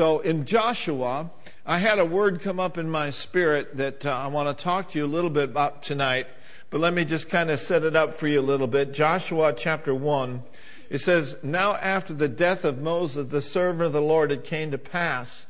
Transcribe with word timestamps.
So 0.00 0.20
in 0.20 0.46
Joshua, 0.46 1.30
I 1.66 1.76
had 1.76 1.98
a 1.98 2.06
word 2.06 2.40
come 2.40 2.58
up 2.58 2.78
in 2.78 2.88
my 2.88 3.10
spirit 3.10 3.76
that 3.76 4.06
uh, 4.06 4.10
I 4.10 4.28
want 4.28 4.48
to 4.48 4.64
talk 4.64 4.92
to 4.92 4.98
you 4.98 5.04
a 5.04 5.06
little 5.06 5.28
bit 5.28 5.50
about 5.50 5.82
tonight. 5.82 6.26
But 6.70 6.80
let 6.80 6.94
me 6.94 7.04
just 7.04 7.28
kind 7.28 7.50
of 7.50 7.60
set 7.60 7.84
it 7.84 7.94
up 7.94 8.14
for 8.14 8.26
you 8.26 8.40
a 8.40 8.48
little 8.50 8.66
bit. 8.66 8.94
Joshua 8.94 9.52
chapter 9.54 9.94
1. 9.94 10.42
It 10.88 11.02
says, 11.02 11.36
Now 11.42 11.74
after 11.74 12.14
the 12.14 12.28
death 12.28 12.64
of 12.64 12.78
Moses, 12.78 13.26
the 13.26 13.42
servant 13.42 13.82
of 13.82 13.92
the 13.92 14.00
Lord, 14.00 14.32
it 14.32 14.42
came 14.42 14.70
to 14.70 14.78
pass 14.78 15.44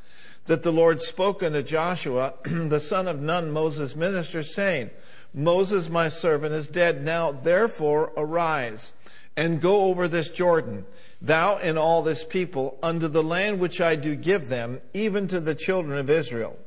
that 0.46 0.64
the 0.64 0.72
Lord 0.72 1.00
spoke 1.00 1.44
unto 1.44 1.62
Joshua, 1.62 2.34
the 2.44 2.80
son 2.80 3.06
of 3.06 3.20
Nun, 3.20 3.52
Moses' 3.52 3.94
minister, 3.94 4.42
saying, 4.42 4.90
Moses, 5.32 5.88
my 5.88 6.08
servant, 6.08 6.56
is 6.56 6.66
dead. 6.66 7.04
Now 7.04 7.30
therefore 7.30 8.12
arise 8.16 8.94
and 9.36 9.60
go 9.60 9.82
over 9.82 10.08
this 10.08 10.28
Jordan, 10.28 10.86
thou 11.20 11.56
and 11.58 11.78
all 11.78 12.02
this 12.02 12.24
people, 12.24 12.78
unto 12.82 13.08
the 13.08 13.22
land 13.22 13.60
which 13.60 13.80
I 13.80 13.96
do 13.96 14.14
give 14.14 14.48
them, 14.48 14.80
even 14.94 15.26
to 15.28 15.40
the 15.40 15.54
children 15.54 15.98
of 15.98 16.10
Israel. 16.10 16.58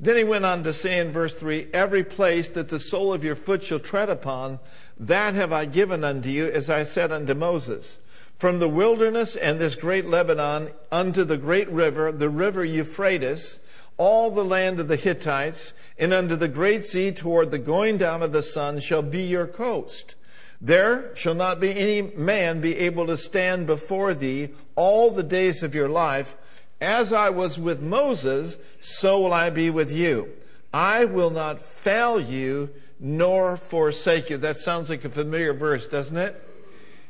Then 0.00 0.16
he 0.16 0.24
went 0.24 0.44
on 0.44 0.64
to 0.64 0.72
say 0.72 0.98
in 0.98 1.12
verse 1.12 1.34
3 1.34 1.68
Every 1.72 2.02
place 2.02 2.48
that 2.50 2.68
the 2.68 2.80
sole 2.80 3.12
of 3.12 3.22
your 3.22 3.36
foot 3.36 3.62
shall 3.62 3.78
tread 3.78 4.10
upon, 4.10 4.58
that 4.98 5.34
have 5.34 5.52
I 5.52 5.64
given 5.64 6.02
unto 6.02 6.28
you, 6.28 6.48
as 6.48 6.68
I 6.68 6.82
said 6.82 7.12
unto 7.12 7.34
Moses. 7.34 7.98
From 8.36 8.58
the 8.58 8.68
wilderness 8.68 9.36
and 9.36 9.60
this 9.60 9.76
great 9.76 10.08
Lebanon 10.08 10.70
unto 10.90 11.22
the 11.22 11.36
great 11.36 11.70
river, 11.70 12.10
the 12.10 12.28
river 12.28 12.64
Euphrates, 12.64 13.60
all 13.96 14.32
the 14.32 14.44
land 14.44 14.80
of 14.80 14.88
the 14.88 14.96
Hittites, 14.96 15.72
and 15.96 16.12
unto 16.12 16.34
the 16.34 16.48
great 16.48 16.84
sea 16.84 17.12
toward 17.12 17.52
the 17.52 17.58
going 17.58 17.98
down 17.98 18.22
of 18.22 18.32
the 18.32 18.42
sun 18.42 18.80
shall 18.80 19.02
be 19.02 19.22
your 19.22 19.46
coast. 19.46 20.16
There 20.64 21.10
shall 21.16 21.34
not 21.34 21.58
be 21.58 21.76
any 21.76 22.02
man 22.02 22.60
be 22.60 22.78
able 22.78 23.08
to 23.08 23.16
stand 23.16 23.66
before 23.66 24.14
thee 24.14 24.50
all 24.76 25.10
the 25.10 25.24
days 25.24 25.64
of 25.64 25.74
your 25.74 25.88
life. 25.88 26.36
As 26.80 27.12
I 27.12 27.30
was 27.30 27.58
with 27.58 27.82
Moses, 27.82 28.58
so 28.80 29.20
will 29.20 29.32
I 29.32 29.50
be 29.50 29.70
with 29.70 29.92
you. 29.92 30.30
I 30.72 31.04
will 31.04 31.30
not 31.30 31.60
fail 31.60 32.20
you 32.20 32.70
nor 33.00 33.56
forsake 33.56 34.30
you. 34.30 34.38
That 34.38 34.56
sounds 34.56 34.88
like 34.88 35.04
a 35.04 35.10
familiar 35.10 35.52
verse, 35.52 35.88
doesn't 35.88 36.16
it? 36.16 36.40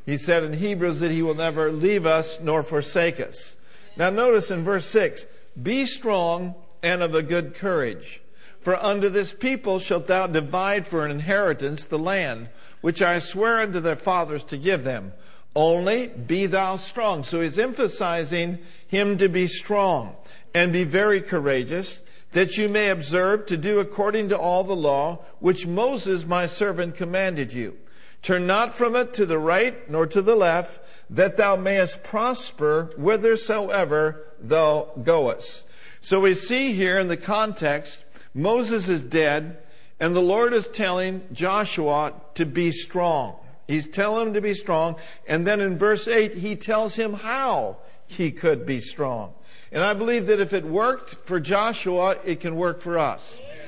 He 0.06 0.16
said 0.16 0.42
in 0.42 0.54
Hebrews 0.54 1.00
that 1.00 1.10
he 1.10 1.22
will 1.22 1.34
never 1.34 1.70
leave 1.70 2.06
us 2.06 2.40
nor 2.40 2.62
forsake 2.62 3.20
us. 3.20 3.56
Now 3.98 4.08
notice 4.08 4.50
in 4.50 4.64
verse 4.64 4.86
6, 4.86 5.26
be 5.62 5.84
strong 5.84 6.54
and 6.82 7.02
of 7.02 7.14
a 7.14 7.22
good 7.22 7.54
courage. 7.54 8.22
For 8.62 8.76
unto 8.76 9.08
this 9.08 9.34
people 9.34 9.80
shalt 9.80 10.06
thou 10.06 10.28
divide 10.28 10.86
for 10.86 11.04
an 11.04 11.10
inheritance 11.10 11.84
the 11.84 11.98
land, 11.98 12.48
which 12.80 13.02
I 13.02 13.18
swear 13.18 13.60
unto 13.60 13.80
their 13.80 13.96
fathers 13.96 14.44
to 14.44 14.56
give 14.56 14.84
them. 14.84 15.12
Only 15.54 16.06
be 16.06 16.46
thou 16.46 16.76
strong. 16.76 17.24
So 17.24 17.40
he's 17.40 17.58
emphasizing 17.58 18.58
him 18.86 19.18
to 19.18 19.28
be 19.28 19.48
strong 19.48 20.16
and 20.54 20.72
be 20.72 20.84
very 20.84 21.20
courageous, 21.20 22.02
that 22.32 22.56
you 22.56 22.68
may 22.68 22.88
observe 22.88 23.46
to 23.46 23.56
do 23.56 23.80
according 23.80 24.28
to 24.30 24.38
all 24.38 24.64
the 24.64 24.76
law 24.76 25.24
which 25.40 25.66
Moses 25.66 26.24
my 26.24 26.46
servant 26.46 26.94
commanded 26.94 27.52
you. 27.52 27.76
Turn 28.22 28.46
not 28.46 28.74
from 28.74 28.94
it 28.94 29.12
to 29.14 29.26
the 29.26 29.38
right 29.38 29.90
nor 29.90 30.06
to 30.06 30.22
the 30.22 30.36
left, 30.36 30.80
that 31.10 31.36
thou 31.36 31.56
mayest 31.56 32.02
prosper 32.04 32.92
whithersoever 32.96 34.24
thou 34.40 34.92
goest. 35.02 35.64
So 36.00 36.20
we 36.20 36.34
see 36.34 36.72
here 36.72 36.98
in 36.98 37.08
the 37.08 37.16
context, 37.16 38.01
Moses 38.34 38.88
is 38.88 39.00
dead, 39.00 39.58
and 40.00 40.16
the 40.16 40.20
Lord 40.20 40.52
is 40.52 40.68
telling 40.68 41.22
Joshua 41.32 42.14
to 42.34 42.46
be 42.46 42.72
strong. 42.72 43.36
He's 43.68 43.86
telling 43.86 44.28
him 44.28 44.34
to 44.34 44.40
be 44.40 44.54
strong. 44.54 44.96
And 45.26 45.46
then 45.46 45.60
in 45.60 45.78
verse 45.78 46.08
8, 46.08 46.34
he 46.34 46.56
tells 46.56 46.96
him 46.96 47.14
how 47.14 47.78
he 48.06 48.30
could 48.30 48.66
be 48.66 48.80
strong. 48.80 49.34
And 49.70 49.82
I 49.82 49.94
believe 49.94 50.26
that 50.26 50.40
if 50.40 50.52
it 50.52 50.64
worked 50.64 51.26
for 51.26 51.40
Joshua, 51.40 52.16
it 52.24 52.40
can 52.40 52.56
work 52.56 52.82
for 52.82 52.98
us. 52.98 53.38
Amen. 53.38 53.66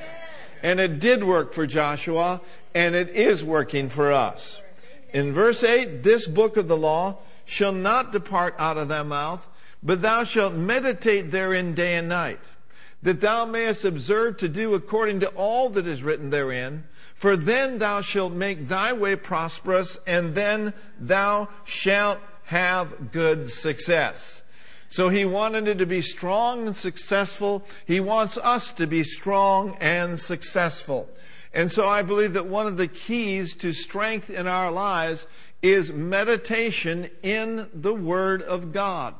And 0.62 0.80
it 0.80 1.00
did 1.00 1.24
work 1.24 1.52
for 1.54 1.66
Joshua, 1.66 2.40
and 2.74 2.94
it 2.94 3.10
is 3.10 3.44
working 3.44 3.88
for 3.88 4.12
us. 4.12 4.60
In 5.12 5.32
verse 5.32 5.62
8, 5.62 6.03
this 6.03 6.26
book 6.26 6.56
of 6.56 6.69
the 6.69 6.76
law 6.76 7.19
shall 7.44 7.72
not 7.72 8.12
depart 8.12 8.54
out 8.58 8.76
of 8.76 8.88
thy 8.88 9.03
mouth, 9.03 9.47
but 9.82 10.03
thou 10.03 10.24
shalt 10.24 10.54
meditate 10.54 11.30
therein 11.30 11.74
day 11.74 11.97
and 11.97 12.08
night, 12.08 12.41
that 13.04 13.20
thou 13.20 13.44
mayest 13.44 13.84
observe 13.84 14.38
to 14.38 14.48
do 14.48 14.75
according 14.75 15.20
to 15.20 15.28
all 15.28 15.69
that 15.70 15.87
is 15.87 16.03
written 16.03 16.31
therein. 16.31 16.84
For 17.15 17.37
then 17.37 17.78
thou 17.78 18.00
shalt 18.00 18.32
make 18.32 18.66
thy 18.66 18.92
way 18.92 19.15
prosperous, 19.15 19.98
and 20.06 20.34
then 20.34 20.75
thou 20.98 21.48
shalt 21.65 22.19
have 22.44 23.12
good 23.12 23.53
success. 23.53 24.42
So 24.88 25.10
he 25.10 25.25
wanted 25.25 25.69
it 25.69 25.78
to 25.78 25.87
be 25.87 26.03
strong 26.03 26.66
and 26.66 26.76
successful. 26.76 27.65
He 27.87 28.00
wants 28.00 28.38
us 28.38 28.72
to 28.72 28.87
be 28.87 29.04
strong 29.04 29.76
and 29.81 30.19
successful. 30.19 31.09
And 31.53 31.71
so 31.71 31.86
I 31.86 32.03
believe 32.03 32.32
that 32.32 32.47
one 32.47 32.66
of 32.66 32.76
the 32.76 32.88
keys 32.88 33.54
to 33.56 33.72
strength 33.72 34.31
in 34.31 34.47
our 34.47 34.72
lives 34.72 35.26
is 35.62 35.92
meditation 35.92 37.10
in 37.22 37.69
the 37.75 37.94
Word 37.94 38.42
of 38.42 38.72
God. 38.72 39.15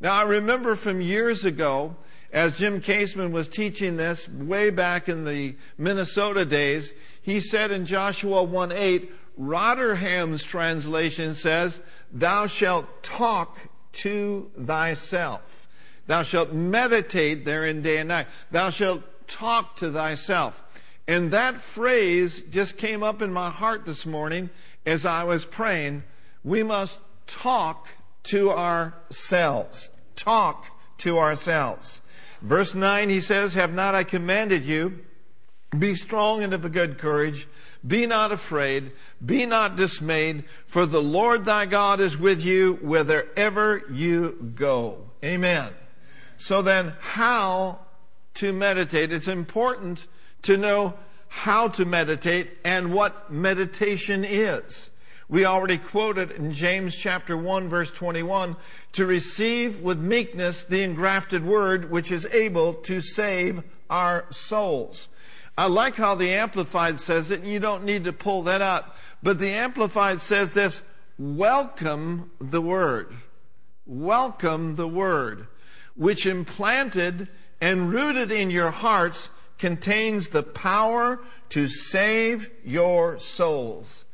Now 0.00 0.12
I 0.12 0.22
remember 0.22 0.76
from 0.76 1.00
years 1.00 1.44
ago, 1.44 1.96
as 2.34 2.58
Jim 2.58 2.80
Kaseman 2.80 3.30
was 3.30 3.46
teaching 3.46 3.96
this 3.96 4.28
way 4.28 4.68
back 4.68 5.08
in 5.08 5.24
the 5.24 5.54
Minnesota 5.78 6.44
days, 6.44 6.90
he 7.22 7.40
said 7.40 7.70
in 7.70 7.86
Joshua 7.86 8.42
1 8.42 8.72
8, 8.72 9.12
Rotherham's 9.36 10.42
translation 10.42 11.36
says, 11.36 11.80
Thou 12.12 12.48
shalt 12.48 13.04
talk 13.04 13.60
to 13.92 14.50
thyself. 14.58 15.68
Thou 16.08 16.24
shalt 16.24 16.52
meditate 16.52 17.44
therein 17.44 17.82
day 17.82 17.98
and 17.98 18.08
night. 18.08 18.26
Thou 18.50 18.70
shalt 18.70 19.02
talk 19.28 19.76
to 19.76 19.92
thyself. 19.92 20.60
And 21.06 21.30
that 21.30 21.60
phrase 21.60 22.42
just 22.50 22.76
came 22.76 23.04
up 23.04 23.22
in 23.22 23.32
my 23.32 23.48
heart 23.48 23.86
this 23.86 24.04
morning 24.04 24.50
as 24.84 25.06
I 25.06 25.22
was 25.22 25.44
praying. 25.44 26.02
We 26.42 26.64
must 26.64 26.98
talk 27.28 27.88
to 28.24 28.50
ourselves. 28.50 29.88
Talk 30.16 30.66
to 30.98 31.18
ourselves. 31.18 32.00
Verse 32.44 32.74
9, 32.74 33.08
he 33.08 33.22
says, 33.22 33.54
Have 33.54 33.72
not 33.72 33.94
I 33.94 34.04
commanded 34.04 34.66
you? 34.66 35.00
Be 35.78 35.94
strong 35.94 36.42
and 36.42 36.52
of 36.52 36.64
a 36.64 36.68
good 36.68 36.98
courage. 36.98 37.48
Be 37.86 38.06
not 38.06 38.32
afraid. 38.32 38.92
Be 39.24 39.46
not 39.46 39.76
dismayed, 39.76 40.44
for 40.66 40.84
the 40.84 41.02
Lord 41.02 41.46
thy 41.46 41.64
God 41.64 42.00
is 42.00 42.18
with 42.18 42.44
you 42.44 42.76
whitherever 42.76 43.82
you 43.90 44.52
go. 44.54 45.10
Amen. 45.24 45.72
So 46.36 46.60
then, 46.60 46.92
how 47.00 47.80
to 48.34 48.52
meditate? 48.52 49.10
It's 49.10 49.26
important 49.26 50.06
to 50.42 50.58
know 50.58 50.94
how 51.28 51.68
to 51.68 51.86
meditate 51.86 52.58
and 52.62 52.92
what 52.92 53.32
meditation 53.32 54.22
is. 54.22 54.90
We 55.28 55.46
already 55.46 55.78
quoted 55.78 56.32
in 56.32 56.52
James 56.52 56.94
chapter 56.94 57.36
1 57.36 57.68
verse 57.68 57.90
21 57.90 58.56
to 58.92 59.06
receive 59.06 59.80
with 59.80 59.98
meekness 59.98 60.64
the 60.64 60.82
engrafted 60.82 61.44
word 61.44 61.90
which 61.90 62.12
is 62.12 62.26
able 62.26 62.74
to 62.74 63.00
save 63.00 63.62
our 63.88 64.26
souls. 64.30 65.08
I 65.56 65.66
like 65.66 65.96
how 65.96 66.14
the 66.14 66.30
Amplified 66.30 67.00
says 67.00 67.30
it. 67.30 67.42
You 67.42 67.58
don't 67.58 67.84
need 67.84 68.04
to 68.04 68.12
pull 68.12 68.42
that 68.42 68.60
up. 68.60 68.96
But 69.22 69.38
the 69.38 69.50
Amplified 69.50 70.20
says 70.20 70.52
this, 70.52 70.82
welcome 71.18 72.30
the 72.40 72.60
word. 72.60 73.14
Welcome 73.86 74.74
the 74.74 74.88
word, 74.88 75.46
which 75.94 76.26
implanted 76.26 77.28
and 77.60 77.90
rooted 77.90 78.30
in 78.30 78.50
your 78.50 78.72
hearts 78.72 79.30
contains 79.58 80.28
the 80.28 80.42
power 80.42 81.20
to 81.50 81.68
save 81.68 82.50
your 82.64 83.18
souls. 83.18 84.04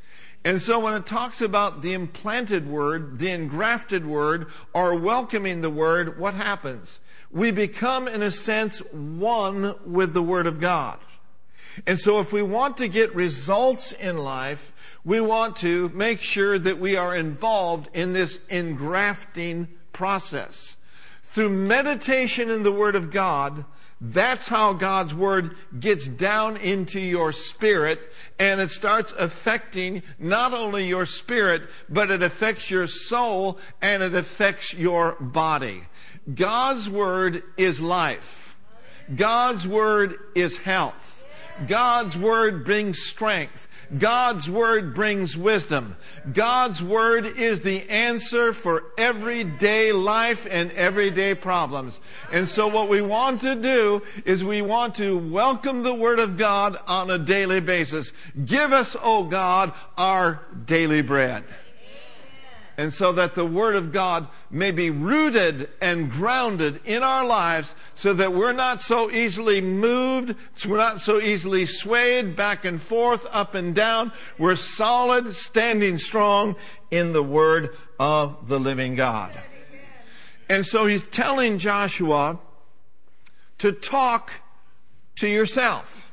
And 0.45 0.63
so 0.63 0.79
when 0.79 0.95
it 0.95 1.07
talks 1.07 1.41
about 1.41 1.83
the 1.83 1.93
implanted 1.93 2.67
word, 2.67 3.19
the 3.19 3.31
engrafted 3.31 4.07
word, 4.07 4.47
or 4.73 4.95
welcoming 4.95 5.61
the 5.61 5.71
word, 5.71 6.19
what 6.19 6.35
happens? 6.35 6.99
We 7.31 7.51
become, 7.51 8.09
in 8.09 8.23
a 8.23 8.31
sense, 8.31 8.79
one 8.91 9.75
with 9.85 10.15
the 10.15 10.23
word 10.23 10.47
of 10.47 10.61
God. 10.61 10.99
And 11.87 11.99
so 11.99 12.21
if 12.21 12.33
we 12.33 12.43
want 12.43 12.79
to 12.79 12.89
get 12.89 13.15
results 13.15 13.93
in 13.93 14.19
life, 14.19 14.73
we 15.05 15.21
want 15.21 15.57
to 15.57 15.89
make 15.91 16.21
sure 16.21 16.59
that 16.59 16.81
we 16.81 16.97
are 16.97 17.15
involved 17.15 17.89
in 17.95 18.13
this 18.13 18.39
engrafting 18.49 19.69
process. 19.93 20.77
Through 21.23 21.51
meditation 21.51 22.51
in 22.51 22.65
the 22.65 22.73
Word 22.73 22.97
of 22.97 23.11
God, 23.11 23.65
that's 24.01 24.49
how 24.49 24.73
God's 24.73 25.15
Word 25.15 25.57
gets 25.79 26.07
down 26.07 26.57
into 26.57 26.99
your 26.99 27.33
spirit 27.33 28.01
and 28.39 28.61
it 28.61 28.71
starts 28.71 29.13
affecting 29.19 30.03
not 30.19 30.55
only 30.55 30.89
your 30.89 31.05
spirit, 31.05 31.63
but 31.89 32.11
it 32.11 32.23
affects 32.23 32.71
your 32.71 32.87
soul 32.87 33.59
and 33.83 34.03
it 34.03 34.15
affects 34.15 34.73
your 34.73 35.17
body. 35.21 35.83
God's 36.35 36.89
Word 36.89 37.43
is 37.59 37.79
life. 37.81 38.57
God's 39.15 39.67
Word 39.67 40.17
is 40.35 40.57
health. 40.57 41.23
God's 41.69 42.17
Word 42.17 42.65
brings 42.65 43.03
strength. 43.03 43.69
God's 43.99 44.49
Word 44.49 44.95
brings 44.95 45.37
wisdom. 45.37 45.97
God's 46.33 46.83
Word 46.83 47.27
is 47.27 47.61
the 47.61 47.89
answer 47.91 48.53
for 48.53 48.85
everyday 48.97 49.93
life 49.93 50.47
and 50.49 50.71
everyday 50.73 51.35
problems. 51.35 51.99
And 52.33 52.49
so 52.49 52.69
what 52.69 52.89
we 52.89 53.03
want 53.03 53.41
to 53.41 53.55
do 53.55 54.03
is 54.25 54.45
we 54.45 54.63
want 54.63 54.95
to 54.97 55.19
welcome 55.19 55.83
the 55.83 55.95
Word 55.95 56.21
of 56.21 56.37
God 56.37 56.79
on 56.87 57.11
a 57.11 57.19
daily 57.19 57.61
basis. 57.61 58.13
Give 58.45 58.73
us, 58.73 58.95
O 58.97 59.01
oh 59.03 59.25
God, 59.25 59.73
our 59.97 60.47
daily 60.67 61.03
bread 61.03 61.45
and 62.81 62.95
so 62.95 63.13
that 63.13 63.35
the 63.35 63.45
Word 63.45 63.77
of 63.77 63.93
God 63.93 64.27
may 64.51 64.71
be 64.71 64.89
rooted 64.89 65.69
and 65.83 66.11
grounded 66.11 66.81
in 66.87 67.03
our 67.03 67.27
lives 67.27 67.75
so 67.95 68.15
that 68.15 68.33
we're 68.33 68.55
not 68.55 68.81
so 68.81 69.11
easily 69.11 69.61
moved, 69.61 70.35
we're 70.67 70.79
not 70.79 70.99
so 70.99 71.21
easily 71.21 71.67
swayed 71.67 72.35
back 72.35 72.65
and 72.65 72.81
forth, 72.81 73.27
up 73.33 73.55
and 73.55 73.75
down. 73.75 74.13
We're 74.39 74.57
solid, 74.57 75.35
standing 75.35 75.99
strong 75.99 76.57
in 76.91 77.13
the 77.13 77.23
Word 77.23 77.77
of 77.99 78.49
the 78.49 78.59
living 78.59 78.95
God. 78.95 79.39
And 80.49 80.65
so 80.65 80.87
he's 80.87 81.05
telling 81.05 81.59
Joshua 81.59 82.39
to 83.59 83.73
talk 83.73 84.33
to 85.17 85.29
yourself. 85.29 86.11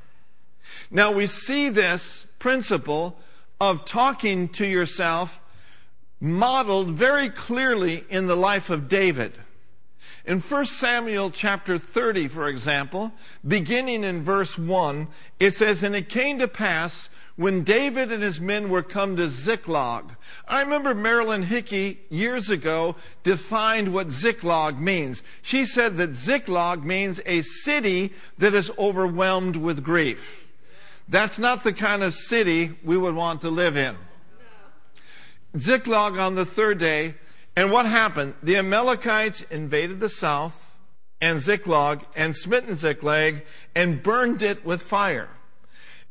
Now 0.92 1.12
we 1.14 1.28
see 1.28 1.69
this 1.69 2.25
principle 2.40 3.18
of 3.62 3.86
talking 3.86 4.50
to 4.50 4.66
yourself 4.66 5.40
modeled 6.19 6.92
very 6.92 7.30
clearly 7.30 8.04
in 8.10 8.28
the 8.28 8.36
life 8.36 8.69
of 8.69 8.88
David. 8.88 9.38
In 10.25 10.42
1 10.42 10.66
Samuel 10.66 11.31
chapter 11.31 11.78
30, 11.78 12.28
for 12.28 12.50
example, 12.50 13.14
beginning 13.48 14.04
in 14.04 14.24
verse 14.24 14.58
1, 14.58 15.08
it 15.40 15.52
says, 15.54 15.84
And 15.84 15.96
it 15.96 16.10
came 16.10 16.40
to 16.40 16.50
pass 16.50 17.08
when 17.38 17.64
David 17.64 18.12
and 18.12 18.22
his 18.22 18.42
men 18.42 18.69
were 18.69 18.84
come 18.84 19.16
to 19.16 19.30
Ziklag. 19.30 20.16
I 20.48 20.60
remember 20.60 20.94
Marilyn 20.94 21.44
Hickey 21.44 22.00
years 22.10 22.50
ago 22.50 22.96
defined 23.24 23.94
what 23.94 24.12
Ziklag 24.12 24.81
means. 24.81 25.24
She 25.42 25.66
said 25.66 25.98
that 25.98 26.16
Ziklag 26.16 26.84
means 26.84 27.22
a 27.25 27.44
city 27.44 28.12
that 28.38 28.54
is 28.54 28.72
overwhelmed 28.78 29.56
with 29.56 29.84
grief. 29.84 30.46
That's 31.08 31.40
not 31.40 31.64
the 31.64 31.74
kind 31.74 32.04
of 32.04 32.14
city 32.14 32.78
we 32.84 32.98
would 32.98 33.16
want 33.16 33.42
to 33.42 33.50
live 33.50 33.78
in. 33.78 33.96
Ziklag 35.55 36.17
on 36.17 36.35
the 36.35 36.45
third 36.45 36.79
day. 36.79 37.15
And 37.55 37.71
what 37.71 37.85
happened? 37.85 38.35
The 38.44 38.57
Amalekites 38.57 39.44
invaded 39.49 39.99
the 39.99 40.09
south 40.09 40.77
and 41.19 41.39
Ziklag 41.39 42.05
and 42.15 42.35
smitten 42.35 42.75
Ziklag 42.75 43.45
and 43.75 44.03
burned 44.03 44.41
it 44.41 44.63
with 44.65 44.81
fire 44.81 45.29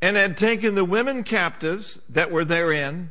and 0.02 0.16
had 0.16 0.36
taken 0.36 0.74
the 0.74 0.84
women 0.84 1.22
captives 1.22 1.98
that 2.08 2.30
were 2.30 2.44
therein. 2.44 3.10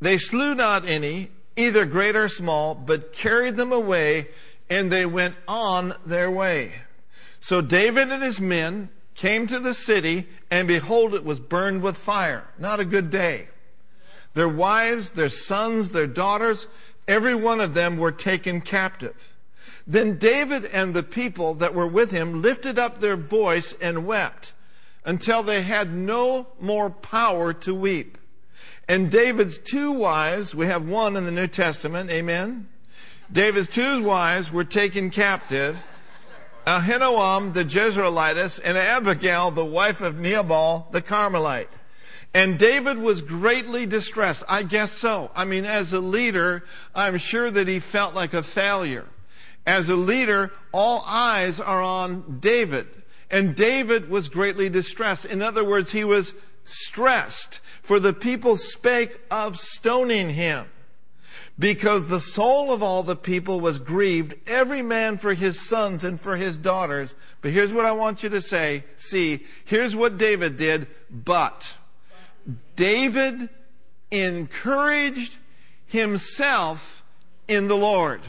They 0.00 0.18
slew 0.18 0.54
not 0.54 0.86
any, 0.86 1.30
either 1.56 1.84
great 1.84 2.16
or 2.16 2.28
small, 2.28 2.74
but 2.74 3.12
carried 3.12 3.56
them 3.56 3.72
away 3.72 4.28
and 4.70 4.90
they 4.90 5.04
went 5.04 5.34
on 5.46 5.94
their 6.06 6.30
way. 6.30 6.72
So 7.40 7.60
David 7.60 8.10
and 8.10 8.22
his 8.22 8.40
men 8.40 8.88
came 9.14 9.46
to 9.48 9.58
the 9.58 9.74
city 9.74 10.28
and 10.50 10.68
behold, 10.68 11.14
it 11.14 11.24
was 11.24 11.40
burned 11.40 11.82
with 11.82 11.96
fire. 11.96 12.48
Not 12.58 12.80
a 12.80 12.84
good 12.84 13.10
day. 13.10 13.48
Their 14.34 14.48
wives, 14.48 15.10
their 15.10 15.28
sons, 15.28 15.90
their 15.90 16.06
daughters, 16.06 16.66
every 17.06 17.34
one 17.34 17.60
of 17.60 17.74
them 17.74 17.96
were 17.96 18.12
taken 18.12 18.60
captive. 18.60 19.34
Then 19.86 20.18
David 20.18 20.64
and 20.66 20.94
the 20.94 21.02
people 21.02 21.54
that 21.54 21.74
were 21.74 21.86
with 21.86 22.12
him 22.12 22.40
lifted 22.40 22.78
up 22.78 23.00
their 23.00 23.16
voice 23.16 23.74
and 23.80 24.06
wept 24.06 24.52
until 25.04 25.42
they 25.42 25.62
had 25.62 25.92
no 25.92 26.46
more 26.60 26.88
power 26.88 27.52
to 27.52 27.74
weep. 27.74 28.16
And 28.88 29.10
David's 29.10 29.58
two 29.58 29.92
wives, 29.92 30.54
we 30.54 30.66
have 30.66 30.86
one 30.86 31.16
in 31.16 31.24
the 31.24 31.30
New 31.30 31.46
Testament, 31.46 32.10
amen? 32.10 32.68
David's 33.32 33.68
two 33.68 34.02
wives 34.02 34.52
were 34.52 34.64
taken 34.64 35.10
captive. 35.10 35.82
Ahinoam 36.66 37.54
the 37.54 37.64
Jezreelitess 37.64 38.60
and 38.62 38.78
Abigail 38.78 39.50
the 39.50 39.64
wife 39.64 40.00
of 40.00 40.18
Nabal 40.18 40.88
the 40.92 41.02
Carmelite. 41.02 41.70
And 42.34 42.58
David 42.58 42.98
was 42.98 43.20
greatly 43.20 43.84
distressed. 43.84 44.42
I 44.48 44.62
guess 44.62 44.92
so. 44.92 45.30
I 45.34 45.44
mean, 45.44 45.64
as 45.64 45.92
a 45.92 46.00
leader, 46.00 46.64
I'm 46.94 47.18
sure 47.18 47.50
that 47.50 47.68
he 47.68 47.78
felt 47.78 48.14
like 48.14 48.32
a 48.32 48.42
failure. 48.42 49.06
As 49.66 49.88
a 49.88 49.96
leader, 49.96 50.50
all 50.72 51.04
eyes 51.06 51.60
are 51.60 51.82
on 51.82 52.38
David. 52.40 52.88
And 53.30 53.54
David 53.54 54.08
was 54.08 54.28
greatly 54.28 54.68
distressed. 54.68 55.24
In 55.24 55.42
other 55.42 55.64
words, 55.64 55.92
he 55.92 56.04
was 56.04 56.32
stressed, 56.64 57.60
for 57.82 58.00
the 58.00 58.12
people 58.12 58.56
spake 58.56 59.20
of 59.30 59.58
stoning 59.58 60.30
him. 60.30 60.66
Because 61.58 62.08
the 62.08 62.20
soul 62.20 62.72
of 62.72 62.82
all 62.82 63.02
the 63.02 63.16
people 63.16 63.60
was 63.60 63.78
grieved, 63.78 64.34
every 64.46 64.82
man 64.82 65.18
for 65.18 65.34
his 65.34 65.60
sons 65.60 66.02
and 66.02 66.18
for 66.18 66.36
his 66.36 66.56
daughters. 66.56 67.14
But 67.42 67.52
here's 67.52 67.72
what 67.72 67.84
I 67.84 67.92
want 67.92 68.22
you 68.22 68.30
to 68.30 68.40
say. 68.40 68.84
See, 68.96 69.44
here's 69.66 69.94
what 69.94 70.16
David 70.16 70.56
did, 70.56 70.86
but. 71.10 71.66
David 72.76 73.48
encouraged 74.10 75.36
himself 75.86 77.02
in 77.48 77.66
the 77.66 77.76
Lord. 77.76 78.20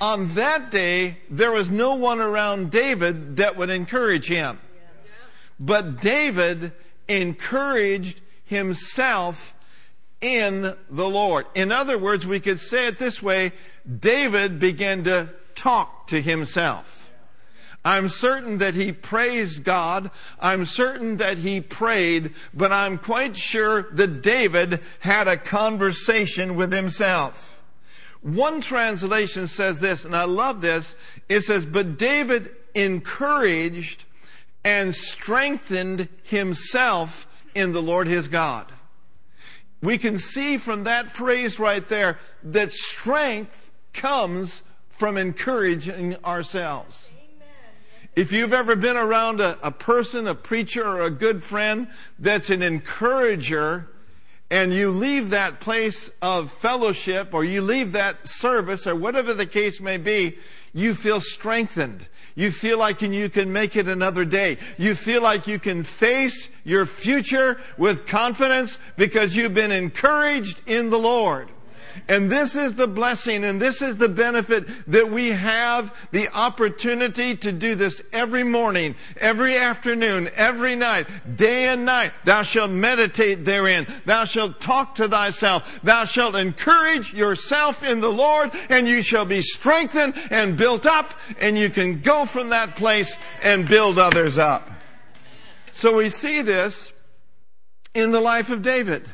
On 0.00 0.34
that 0.34 0.70
day, 0.70 1.18
there 1.28 1.50
was 1.50 1.68
no 1.68 1.94
one 1.94 2.20
around 2.20 2.70
David 2.70 3.36
that 3.36 3.56
would 3.56 3.70
encourage 3.70 4.28
him. 4.28 4.58
But 5.58 6.00
David 6.00 6.72
encouraged 7.08 8.20
himself 8.44 9.54
in 10.20 10.74
the 10.90 11.08
Lord. 11.08 11.46
In 11.54 11.72
other 11.72 11.98
words, 11.98 12.26
we 12.26 12.40
could 12.40 12.60
say 12.60 12.86
it 12.86 12.98
this 12.98 13.22
way, 13.22 13.52
David 14.00 14.58
began 14.58 15.04
to 15.04 15.30
talk 15.54 16.06
to 16.08 16.22
himself. 16.22 16.97
I'm 17.88 18.10
certain 18.10 18.58
that 18.58 18.74
he 18.74 18.92
praised 18.92 19.64
God. 19.64 20.10
I'm 20.38 20.66
certain 20.66 21.16
that 21.16 21.38
he 21.38 21.62
prayed, 21.62 22.34
but 22.52 22.70
I'm 22.70 22.98
quite 22.98 23.34
sure 23.34 23.88
that 23.92 24.20
David 24.20 24.82
had 25.00 25.26
a 25.26 25.38
conversation 25.38 26.54
with 26.54 26.70
himself. 26.70 27.62
One 28.20 28.60
translation 28.60 29.48
says 29.48 29.80
this, 29.80 30.04
and 30.04 30.14
I 30.14 30.24
love 30.24 30.60
this. 30.60 30.96
It 31.30 31.44
says, 31.44 31.64
but 31.64 31.96
David 31.96 32.50
encouraged 32.74 34.04
and 34.62 34.94
strengthened 34.94 36.10
himself 36.24 37.26
in 37.54 37.72
the 37.72 37.80
Lord 37.80 38.06
his 38.06 38.28
God. 38.28 38.70
We 39.80 39.96
can 39.96 40.18
see 40.18 40.58
from 40.58 40.84
that 40.84 41.16
phrase 41.16 41.58
right 41.58 41.88
there 41.88 42.18
that 42.42 42.70
strength 42.70 43.70
comes 43.94 44.60
from 44.90 45.16
encouraging 45.16 46.16
ourselves. 46.22 47.08
If 48.18 48.32
you've 48.32 48.52
ever 48.52 48.74
been 48.74 48.96
around 48.96 49.40
a, 49.40 49.56
a, 49.62 49.70
person, 49.70 50.26
a 50.26 50.34
preacher, 50.34 50.84
or 50.84 51.02
a 51.02 51.08
good 51.08 51.44
friend 51.44 51.86
that's 52.18 52.50
an 52.50 52.62
encourager, 52.62 53.86
and 54.50 54.74
you 54.74 54.90
leave 54.90 55.30
that 55.30 55.60
place 55.60 56.10
of 56.20 56.50
fellowship, 56.50 57.32
or 57.32 57.44
you 57.44 57.62
leave 57.62 57.92
that 57.92 58.26
service, 58.26 58.88
or 58.88 58.96
whatever 58.96 59.34
the 59.34 59.46
case 59.46 59.80
may 59.80 59.98
be, 59.98 60.36
you 60.72 60.96
feel 60.96 61.20
strengthened. 61.20 62.08
You 62.34 62.50
feel 62.50 62.76
like 62.76 63.02
you 63.02 63.28
can 63.28 63.52
make 63.52 63.76
it 63.76 63.86
another 63.86 64.24
day. 64.24 64.58
You 64.78 64.96
feel 64.96 65.22
like 65.22 65.46
you 65.46 65.60
can 65.60 65.84
face 65.84 66.48
your 66.64 66.86
future 66.86 67.60
with 67.76 68.08
confidence 68.08 68.78
because 68.96 69.36
you've 69.36 69.54
been 69.54 69.70
encouraged 69.70 70.60
in 70.66 70.90
the 70.90 70.98
Lord. 70.98 71.50
And 72.08 72.30
this 72.30 72.56
is 72.56 72.74
the 72.74 72.86
blessing 72.86 73.44
and 73.44 73.60
this 73.60 73.82
is 73.82 73.96
the 73.96 74.08
benefit 74.08 74.66
that 74.90 75.10
we 75.10 75.30
have 75.30 75.94
the 76.10 76.28
opportunity 76.30 77.36
to 77.36 77.52
do 77.52 77.74
this 77.74 78.02
every 78.12 78.42
morning, 78.42 78.94
every 79.16 79.56
afternoon, 79.56 80.30
every 80.34 80.76
night, 80.76 81.06
day 81.36 81.68
and 81.68 81.84
night. 81.84 82.12
Thou 82.24 82.42
shalt 82.42 82.70
meditate 82.70 83.44
therein. 83.44 83.86
Thou 84.04 84.24
shalt 84.24 84.60
talk 84.60 84.94
to 84.96 85.08
thyself. 85.08 85.80
Thou 85.82 86.04
shalt 86.04 86.34
encourage 86.34 87.12
yourself 87.12 87.82
in 87.82 88.00
the 88.00 88.12
Lord 88.12 88.50
and 88.68 88.88
you 88.88 89.02
shall 89.02 89.24
be 89.24 89.42
strengthened 89.42 90.14
and 90.30 90.56
built 90.56 90.86
up 90.86 91.14
and 91.40 91.58
you 91.58 91.70
can 91.70 92.00
go 92.00 92.26
from 92.26 92.50
that 92.50 92.76
place 92.76 93.16
and 93.42 93.68
build 93.68 93.98
others 93.98 94.38
up. 94.38 94.68
So 95.72 95.94
we 95.94 96.10
see 96.10 96.42
this 96.42 96.92
in 97.94 98.10
the 98.10 98.20
life 98.20 98.50
of 98.50 98.62
David 98.62 99.08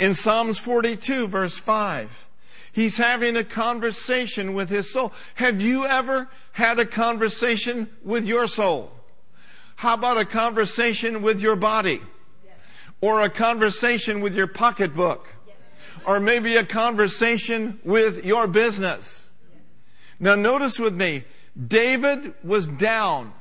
in 0.00 0.14
Psalms 0.14 0.58
42 0.58 1.28
verse 1.28 1.56
5. 1.58 2.26
He's 2.72 2.96
having 2.96 3.36
a 3.36 3.44
conversation 3.44 4.54
with 4.54 4.70
his 4.70 4.90
soul. 4.90 5.12
Have 5.34 5.60
you 5.60 5.84
ever 5.84 6.28
had 6.52 6.78
a 6.78 6.86
conversation 6.86 7.90
with 8.02 8.24
your 8.24 8.46
soul? 8.46 8.92
How 9.76 9.94
about 9.94 10.16
a 10.16 10.24
conversation 10.24 11.20
with 11.20 11.42
your 11.42 11.54
body? 11.54 12.00
Or 13.02 13.20
a 13.20 13.28
conversation 13.28 14.20
with 14.20 14.34
your 14.34 14.46
pocketbook? 14.46 15.28
Or 16.06 16.18
maybe 16.18 16.56
a 16.56 16.64
conversation 16.64 17.78
with 17.84 18.24
your 18.24 18.46
business? 18.46 19.28
Now 20.18 20.34
notice 20.34 20.78
with 20.78 20.94
me, 20.94 21.24
David 21.66 22.32
was 22.42 22.66
down. 22.66 23.34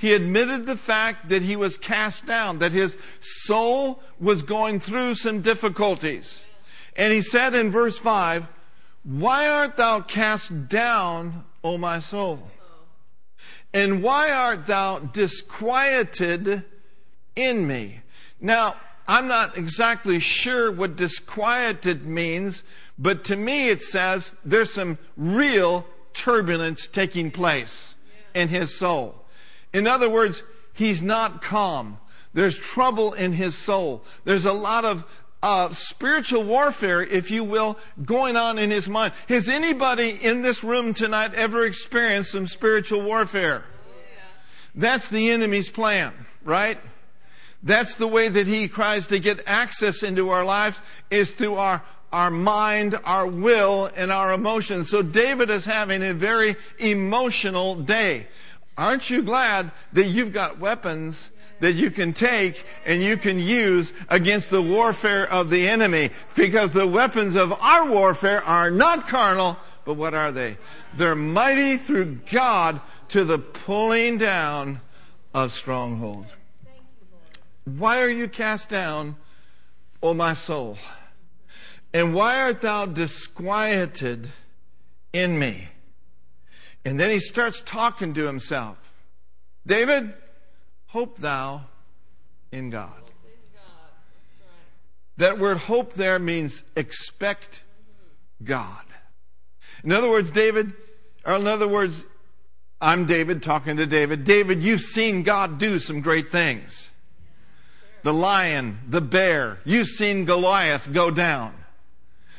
He 0.00 0.14
admitted 0.14 0.64
the 0.64 0.78
fact 0.78 1.28
that 1.28 1.42
he 1.42 1.56
was 1.56 1.76
cast 1.76 2.24
down, 2.24 2.58
that 2.60 2.72
his 2.72 2.96
soul 3.20 4.00
was 4.18 4.40
going 4.40 4.80
through 4.80 5.14
some 5.14 5.42
difficulties. 5.42 6.40
And 6.96 7.12
he 7.12 7.20
said 7.20 7.54
in 7.54 7.70
verse 7.70 7.98
5, 7.98 8.46
Why 9.04 9.46
art 9.46 9.76
thou 9.76 10.00
cast 10.00 10.70
down, 10.70 11.44
O 11.62 11.76
my 11.76 12.00
soul? 12.00 12.50
And 13.74 14.02
why 14.02 14.30
art 14.30 14.66
thou 14.66 15.00
disquieted 15.00 16.64
in 17.36 17.66
me? 17.66 18.00
Now, 18.40 18.76
I'm 19.06 19.28
not 19.28 19.58
exactly 19.58 20.18
sure 20.18 20.72
what 20.72 20.96
disquieted 20.96 22.06
means, 22.06 22.62
but 22.98 23.22
to 23.24 23.36
me 23.36 23.68
it 23.68 23.82
says 23.82 24.32
there's 24.46 24.72
some 24.72 24.96
real 25.18 25.84
turbulence 26.14 26.86
taking 26.86 27.30
place 27.30 27.94
in 28.34 28.48
his 28.48 28.74
soul. 28.74 29.19
In 29.72 29.86
other 29.86 30.08
words, 30.08 30.42
he's 30.72 31.02
not 31.02 31.42
calm. 31.42 31.98
There's 32.32 32.58
trouble 32.58 33.12
in 33.12 33.32
his 33.32 33.56
soul. 33.56 34.04
There's 34.24 34.46
a 34.46 34.52
lot 34.52 34.84
of 34.84 35.04
uh, 35.42 35.70
spiritual 35.70 36.44
warfare, 36.44 37.02
if 37.02 37.30
you 37.30 37.44
will, 37.44 37.78
going 38.04 38.36
on 38.36 38.58
in 38.58 38.70
his 38.70 38.88
mind. 38.88 39.14
Has 39.28 39.48
anybody 39.48 40.10
in 40.10 40.42
this 40.42 40.62
room 40.62 40.94
tonight 40.94 41.34
ever 41.34 41.64
experienced 41.64 42.32
some 42.32 42.46
spiritual 42.46 43.02
warfare? 43.02 43.64
That's 44.74 45.08
the 45.08 45.30
enemy's 45.30 45.68
plan, 45.68 46.12
right? 46.44 46.78
That's 47.62 47.96
the 47.96 48.06
way 48.06 48.28
that 48.28 48.46
he 48.46 48.68
tries 48.68 49.08
to 49.08 49.18
get 49.18 49.42
access 49.46 50.02
into 50.02 50.30
our 50.30 50.44
lives 50.44 50.80
is 51.10 51.30
through 51.30 51.56
our 51.56 51.82
our 52.12 52.30
mind, 52.30 52.98
our 53.04 53.26
will, 53.26 53.88
and 53.94 54.10
our 54.10 54.32
emotions. 54.32 54.88
So 54.88 55.02
David 55.02 55.48
is 55.48 55.64
having 55.64 56.02
a 56.02 56.12
very 56.12 56.56
emotional 56.78 57.76
day. 57.76 58.26
Aren't 58.80 59.10
you 59.10 59.20
glad 59.20 59.72
that 59.92 60.06
you've 60.06 60.32
got 60.32 60.58
weapons 60.58 61.28
that 61.60 61.74
you 61.74 61.90
can 61.90 62.14
take 62.14 62.64
and 62.86 63.02
you 63.02 63.18
can 63.18 63.38
use 63.38 63.92
against 64.08 64.48
the 64.48 64.62
warfare 64.62 65.30
of 65.30 65.50
the 65.50 65.68
enemy? 65.68 66.08
Because 66.34 66.72
the 66.72 66.86
weapons 66.86 67.34
of 67.34 67.52
our 67.52 67.86
warfare 67.90 68.42
are 68.42 68.70
not 68.70 69.06
carnal, 69.06 69.58
but 69.84 69.98
what 69.98 70.14
are 70.14 70.32
they? 70.32 70.56
They're 70.96 71.14
mighty 71.14 71.76
through 71.76 72.20
God 72.32 72.80
to 73.08 73.22
the 73.22 73.38
pulling 73.38 74.16
down 74.16 74.80
of 75.34 75.52
strongholds. 75.52 76.34
Why 77.66 78.00
are 78.00 78.08
you 78.08 78.28
cast 78.28 78.70
down, 78.70 79.16
O 80.02 80.14
my 80.14 80.32
soul? 80.32 80.78
And 81.92 82.14
why 82.14 82.40
art 82.40 82.62
thou 82.62 82.86
disquieted 82.86 84.30
in 85.12 85.38
me? 85.38 85.68
And 86.84 86.98
then 86.98 87.10
he 87.10 87.20
starts 87.20 87.60
talking 87.60 88.14
to 88.14 88.26
himself. 88.26 88.78
David, 89.66 90.14
hope 90.86 91.18
thou 91.18 91.66
in 92.50 92.70
God. 92.70 92.92
That 95.18 95.38
word 95.38 95.58
hope 95.58 95.94
there 95.94 96.18
means 96.18 96.62
expect 96.74 97.62
God. 98.42 98.84
In 99.84 99.92
other 99.92 100.08
words, 100.08 100.30
David, 100.30 100.72
or 101.26 101.36
in 101.36 101.46
other 101.46 101.68
words, 101.68 102.04
I'm 102.80 103.06
David 103.06 103.42
talking 103.42 103.76
to 103.76 103.84
David. 103.84 104.24
David, 104.24 104.62
you've 104.62 104.80
seen 104.80 105.22
God 105.22 105.58
do 105.58 105.78
some 105.78 106.00
great 106.00 106.30
things. 106.30 106.88
The 108.02 108.14
lion, 108.14 108.80
the 108.88 109.02
bear, 109.02 109.58
you've 109.66 109.88
seen 109.88 110.24
Goliath 110.24 110.90
go 110.90 111.10
down. 111.10 111.54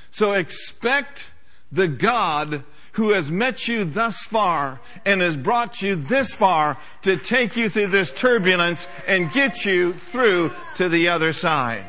So 0.10 0.34
expect 0.34 1.26
the 1.72 1.88
God 1.88 2.64
who 2.94 3.12
has 3.12 3.32
met 3.32 3.68
you 3.68 3.86
thus 3.86 4.24
far 4.24 4.80
and 5.06 5.22
has 5.22 5.38
brought 5.38 5.82
you 5.82 5.96
this 5.96 6.34
far 6.34 6.78
to 7.04 7.18
take 7.18 7.56
you 7.56 7.70
through 7.70 7.88
this 7.88 8.12
turbulence 8.12 8.88
and 9.08 9.32
get 9.32 9.66
you 9.66 9.94
through 9.94 10.52
to 10.76 10.90
the 10.90 11.08
other 11.08 11.34
side. 11.34 11.86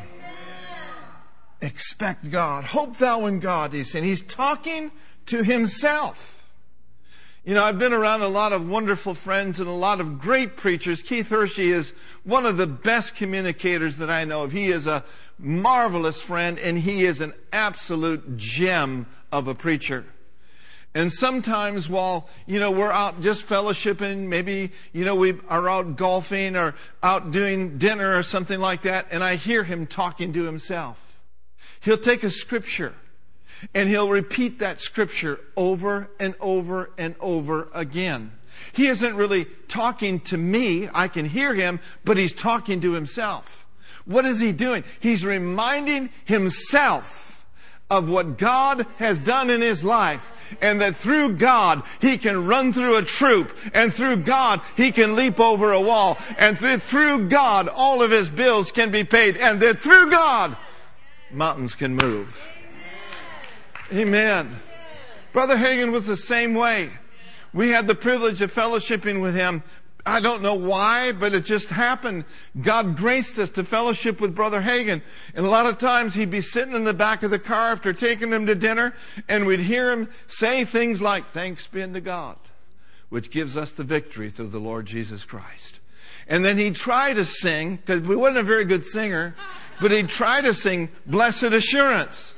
Expect 1.60 2.30
God. 2.30 2.64
Hope 2.64 2.96
thou 2.96 3.26
in 3.26 3.40
God, 3.40 3.72
he's 3.72 3.90
saying. 3.90 4.04
He's 4.04 4.22
talking 4.22 4.90
to 5.26 5.42
himself. 5.42 6.40
You 7.44 7.54
know, 7.54 7.64
I've 7.64 7.78
been 7.78 7.92
around 7.92 8.22
a 8.22 8.28
lot 8.28 8.52
of 8.52 8.68
wonderful 8.68 9.14
friends 9.14 9.58
and 9.58 9.68
a 9.68 9.72
lot 9.72 10.00
of 10.00 10.20
great 10.20 10.56
preachers. 10.56 11.02
Keith 11.02 11.28
Hershey 11.30 11.72
is 11.72 11.92
one 12.22 12.46
of 12.46 12.56
the 12.56 12.68
best 12.68 13.16
communicators 13.16 13.96
that 13.96 14.10
I 14.10 14.24
know 14.24 14.44
of. 14.44 14.52
He 14.52 14.66
is 14.66 14.86
a 14.86 15.04
marvelous 15.38 16.20
friend 16.20 16.56
and 16.58 16.78
he 16.78 17.04
is 17.04 17.20
an 17.20 17.32
absolute 17.52 18.36
gem 18.36 19.06
of 19.32 19.48
a 19.48 19.56
preacher. 19.56 20.04
And 20.94 21.10
sometimes 21.10 21.88
while, 21.88 22.28
you 22.46 22.60
know, 22.60 22.70
we're 22.70 22.92
out 22.92 23.22
just 23.22 23.48
fellowshipping, 23.48 24.28
maybe, 24.28 24.72
you 24.92 25.04
know, 25.06 25.14
we 25.14 25.40
are 25.48 25.68
out 25.68 25.96
golfing 25.96 26.54
or 26.54 26.74
out 27.02 27.30
doing 27.30 27.78
dinner 27.78 28.18
or 28.18 28.22
something 28.22 28.60
like 28.60 28.82
that, 28.82 29.06
and 29.10 29.24
I 29.24 29.36
hear 29.36 29.64
him 29.64 29.86
talking 29.86 30.34
to 30.34 30.44
himself. 30.44 31.18
He'll 31.80 31.96
take 31.96 32.22
a 32.22 32.30
scripture 32.30 32.94
and 33.74 33.88
he'll 33.88 34.10
repeat 34.10 34.58
that 34.58 34.80
scripture 34.80 35.40
over 35.56 36.10
and 36.20 36.34
over 36.40 36.90
and 36.98 37.14
over 37.20 37.68
again. 37.72 38.32
He 38.72 38.88
isn't 38.88 39.16
really 39.16 39.46
talking 39.68 40.20
to 40.20 40.36
me. 40.36 40.88
I 40.92 41.08
can 41.08 41.26
hear 41.26 41.54
him, 41.54 41.80
but 42.04 42.18
he's 42.18 42.34
talking 42.34 42.82
to 42.82 42.92
himself. 42.92 43.66
What 44.04 44.26
is 44.26 44.40
he 44.40 44.52
doing? 44.52 44.84
He's 45.00 45.24
reminding 45.24 46.10
himself 46.24 47.31
of 47.92 48.08
what 48.08 48.38
God 48.38 48.86
has 48.96 49.18
done 49.18 49.50
in 49.50 49.60
his 49.60 49.84
life 49.84 50.32
and 50.62 50.80
that 50.80 50.96
through 50.96 51.36
God 51.36 51.82
he 52.00 52.16
can 52.16 52.46
run 52.46 52.72
through 52.72 52.96
a 52.96 53.02
troop 53.02 53.54
and 53.74 53.92
through 53.92 54.16
God 54.16 54.62
he 54.78 54.90
can 54.92 55.14
leap 55.14 55.38
over 55.38 55.72
a 55.72 55.80
wall 55.80 56.16
and 56.38 56.56
that 56.56 56.80
through 56.80 57.28
God 57.28 57.68
all 57.68 58.02
of 58.02 58.10
his 58.10 58.30
bills 58.30 58.72
can 58.72 58.90
be 58.90 59.04
paid 59.04 59.36
and 59.36 59.60
that 59.60 59.78
through 59.78 60.10
God 60.10 60.56
mountains 61.30 61.74
can 61.74 61.96
move. 61.96 62.42
Amen. 63.92 64.60
Brother 65.34 65.56
Hagin 65.56 65.92
was 65.92 66.06
the 66.06 66.16
same 66.16 66.54
way. 66.54 66.90
We 67.52 67.68
had 67.68 67.86
the 67.86 67.94
privilege 67.94 68.40
of 68.40 68.52
fellowshipping 68.52 69.20
with 69.20 69.34
him. 69.34 69.62
I 70.04 70.18
don't 70.18 70.42
know 70.42 70.54
why, 70.54 71.12
but 71.12 71.32
it 71.32 71.44
just 71.44 71.68
happened. 71.68 72.24
God 72.60 72.96
graced 72.96 73.38
us 73.38 73.50
to 73.50 73.62
fellowship 73.62 74.20
with 74.20 74.34
Brother 74.34 74.62
Hagin. 74.62 75.00
And 75.34 75.46
a 75.46 75.50
lot 75.50 75.66
of 75.66 75.78
times 75.78 76.14
he'd 76.14 76.30
be 76.30 76.40
sitting 76.40 76.74
in 76.74 76.84
the 76.84 76.94
back 76.94 77.22
of 77.22 77.30
the 77.30 77.38
car 77.38 77.70
after 77.70 77.92
taking 77.92 78.32
him 78.32 78.46
to 78.46 78.54
dinner, 78.56 78.94
and 79.28 79.46
we'd 79.46 79.60
hear 79.60 79.92
him 79.92 80.08
say 80.26 80.64
things 80.64 81.00
like, 81.00 81.30
Thanks 81.30 81.68
be 81.68 81.82
unto 81.82 82.00
God, 82.00 82.36
which 83.10 83.30
gives 83.30 83.56
us 83.56 83.70
the 83.70 83.84
victory 83.84 84.28
through 84.28 84.48
the 84.48 84.58
Lord 84.58 84.86
Jesus 84.86 85.24
Christ. 85.24 85.78
And 86.26 86.44
then 86.44 86.58
he'd 86.58 86.74
try 86.74 87.12
to 87.12 87.24
sing, 87.24 87.76
because 87.76 88.00
we 88.00 88.16
wasn't 88.16 88.38
a 88.38 88.42
very 88.42 88.64
good 88.64 88.84
singer, 88.84 89.36
but 89.80 89.92
he'd 89.92 90.08
try 90.08 90.40
to 90.40 90.52
sing 90.52 90.88
Blessed 91.06 91.44
Assurance. 91.44 92.34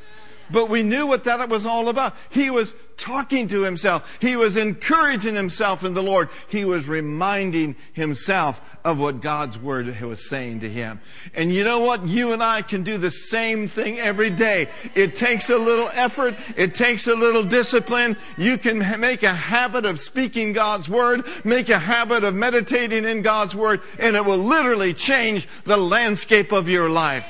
But 0.50 0.68
we 0.68 0.82
knew 0.82 1.06
what 1.06 1.24
that 1.24 1.48
was 1.48 1.64
all 1.64 1.88
about. 1.88 2.14
He 2.28 2.50
was 2.50 2.74
talking 2.96 3.48
to 3.48 3.62
himself. 3.62 4.02
He 4.20 4.36
was 4.36 4.56
encouraging 4.56 5.34
himself 5.34 5.84
in 5.84 5.94
the 5.94 6.02
Lord. 6.02 6.28
He 6.48 6.64
was 6.64 6.86
reminding 6.86 7.76
himself 7.92 8.76
of 8.84 8.98
what 8.98 9.20
God's 9.20 9.58
word 9.58 10.00
was 10.00 10.28
saying 10.28 10.60
to 10.60 10.70
him. 10.70 11.00
And 11.34 11.52
you 11.52 11.64
know 11.64 11.80
what? 11.80 12.06
You 12.06 12.32
and 12.32 12.42
I 12.42 12.62
can 12.62 12.82
do 12.82 12.98
the 12.98 13.10
same 13.10 13.68
thing 13.68 13.98
every 13.98 14.30
day. 14.30 14.68
It 14.94 15.16
takes 15.16 15.50
a 15.50 15.58
little 15.58 15.90
effort. 15.92 16.36
It 16.56 16.74
takes 16.74 17.06
a 17.06 17.14
little 17.14 17.44
discipline. 17.44 18.16
You 18.38 18.58
can 18.58 18.78
make 19.00 19.22
a 19.22 19.34
habit 19.34 19.84
of 19.84 20.00
speaking 20.00 20.52
God's 20.52 20.88
word, 20.88 21.24
make 21.44 21.68
a 21.68 21.78
habit 21.78 22.24
of 22.24 22.34
meditating 22.34 23.04
in 23.04 23.22
God's 23.22 23.54
word, 23.54 23.80
and 23.98 24.16
it 24.16 24.24
will 24.24 24.38
literally 24.38 24.94
change 24.94 25.48
the 25.64 25.76
landscape 25.76 26.52
of 26.52 26.68
your 26.68 26.88
life. 26.88 27.26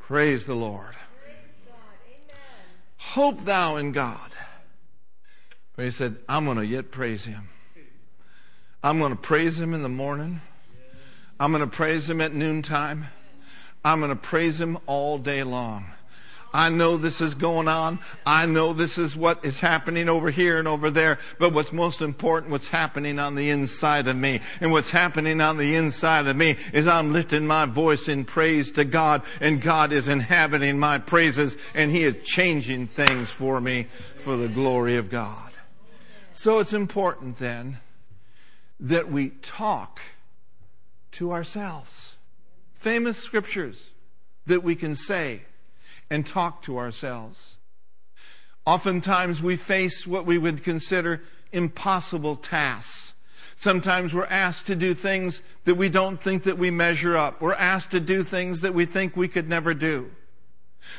Praise 0.00 0.44
the 0.44 0.54
Lord. 0.54 0.94
Hope 3.12 3.44
thou 3.44 3.76
in 3.76 3.92
God. 3.92 4.30
But 5.76 5.84
he 5.84 5.90
said, 5.90 6.16
I'm 6.28 6.44
going 6.46 6.56
to 6.56 6.66
yet 6.66 6.90
praise 6.90 7.24
him. 7.24 7.48
I'm 8.82 8.98
going 8.98 9.12
to 9.12 9.20
praise 9.20 9.58
him 9.58 9.72
in 9.74 9.82
the 9.82 9.88
morning. 9.88 10.40
I'm 11.38 11.52
going 11.52 11.62
to 11.62 11.70
praise 11.70 12.08
him 12.08 12.20
at 12.20 12.34
noontime. 12.34 13.06
I'm 13.84 14.00
going 14.00 14.10
to 14.10 14.16
praise 14.16 14.60
him 14.60 14.78
all 14.86 15.18
day 15.18 15.42
long. 15.42 15.86
I 16.54 16.68
know 16.68 16.96
this 16.96 17.20
is 17.20 17.34
going 17.34 17.66
on. 17.66 17.98
I 18.24 18.46
know 18.46 18.72
this 18.72 18.96
is 18.96 19.16
what 19.16 19.44
is 19.44 19.58
happening 19.58 20.08
over 20.08 20.30
here 20.30 20.56
and 20.60 20.68
over 20.68 20.88
there. 20.88 21.18
But 21.40 21.52
what's 21.52 21.72
most 21.72 22.00
important, 22.00 22.52
what's 22.52 22.68
happening 22.68 23.18
on 23.18 23.34
the 23.34 23.50
inside 23.50 24.06
of 24.06 24.14
me. 24.14 24.40
And 24.60 24.70
what's 24.70 24.90
happening 24.90 25.40
on 25.40 25.56
the 25.56 25.74
inside 25.74 26.28
of 26.28 26.36
me 26.36 26.56
is 26.72 26.86
I'm 26.86 27.12
lifting 27.12 27.44
my 27.44 27.66
voice 27.66 28.08
in 28.08 28.24
praise 28.24 28.70
to 28.72 28.84
God 28.84 29.22
and 29.40 29.60
God 29.60 29.92
is 29.92 30.06
inhabiting 30.06 30.78
my 30.78 30.98
praises 30.98 31.56
and 31.74 31.90
He 31.90 32.04
is 32.04 32.24
changing 32.24 32.86
things 32.86 33.30
for 33.30 33.60
me 33.60 33.88
for 34.18 34.36
the 34.36 34.48
glory 34.48 34.96
of 34.96 35.10
God. 35.10 35.50
So 36.32 36.60
it's 36.60 36.72
important 36.72 37.40
then 37.40 37.78
that 38.78 39.10
we 39.10 39.30
talk 39.42 40.00
to 41.12 41.32
ourselves. 41.32 42.12
Famous 42.76 43.18
scriptures 43.18 43.90
that 44.46 44.62
we 44.62 44.76
can 44.76 44.94
say 44.94 45.42
and 46.10 46.26
talk 46.26 46.62
to 46.62 46.78
ourselves. 46.78 47.56
Oftentimes 48.66 49.42
we 49.42 49.56
face 49.56 50.06
what 50.06 50.24
we 50.26 50.38
would 50.38 50.64
consider 50.64 51.22
impossible 51.52 52.36
tasks. 52.36 53.12
Sometimes 53.56 54.12
we're 54.12 54.26
asked 54.26 54.66
to 54.66 54.74
do 54.74 54.94
things 54.94 55.40
that 55.64 55.76
we 55.76 55.88
don't 55.88 56.20
think 56.20 56.42
that 56.44 56.58
we 56.58 56.70
measure 56.70 57.16
up. 57.16 57.40
We're 57.40 57.54
asked 57.54 57.92
to 57.92 58.00
do 58.00 58.22
things 58.22 58.62
that 58.62 58.74
we 58.74 58.84
think 58.84 59.16
we 59.16 59.28
could 59.28 59.48
never 59.48 59.74
do. 59.74 60.10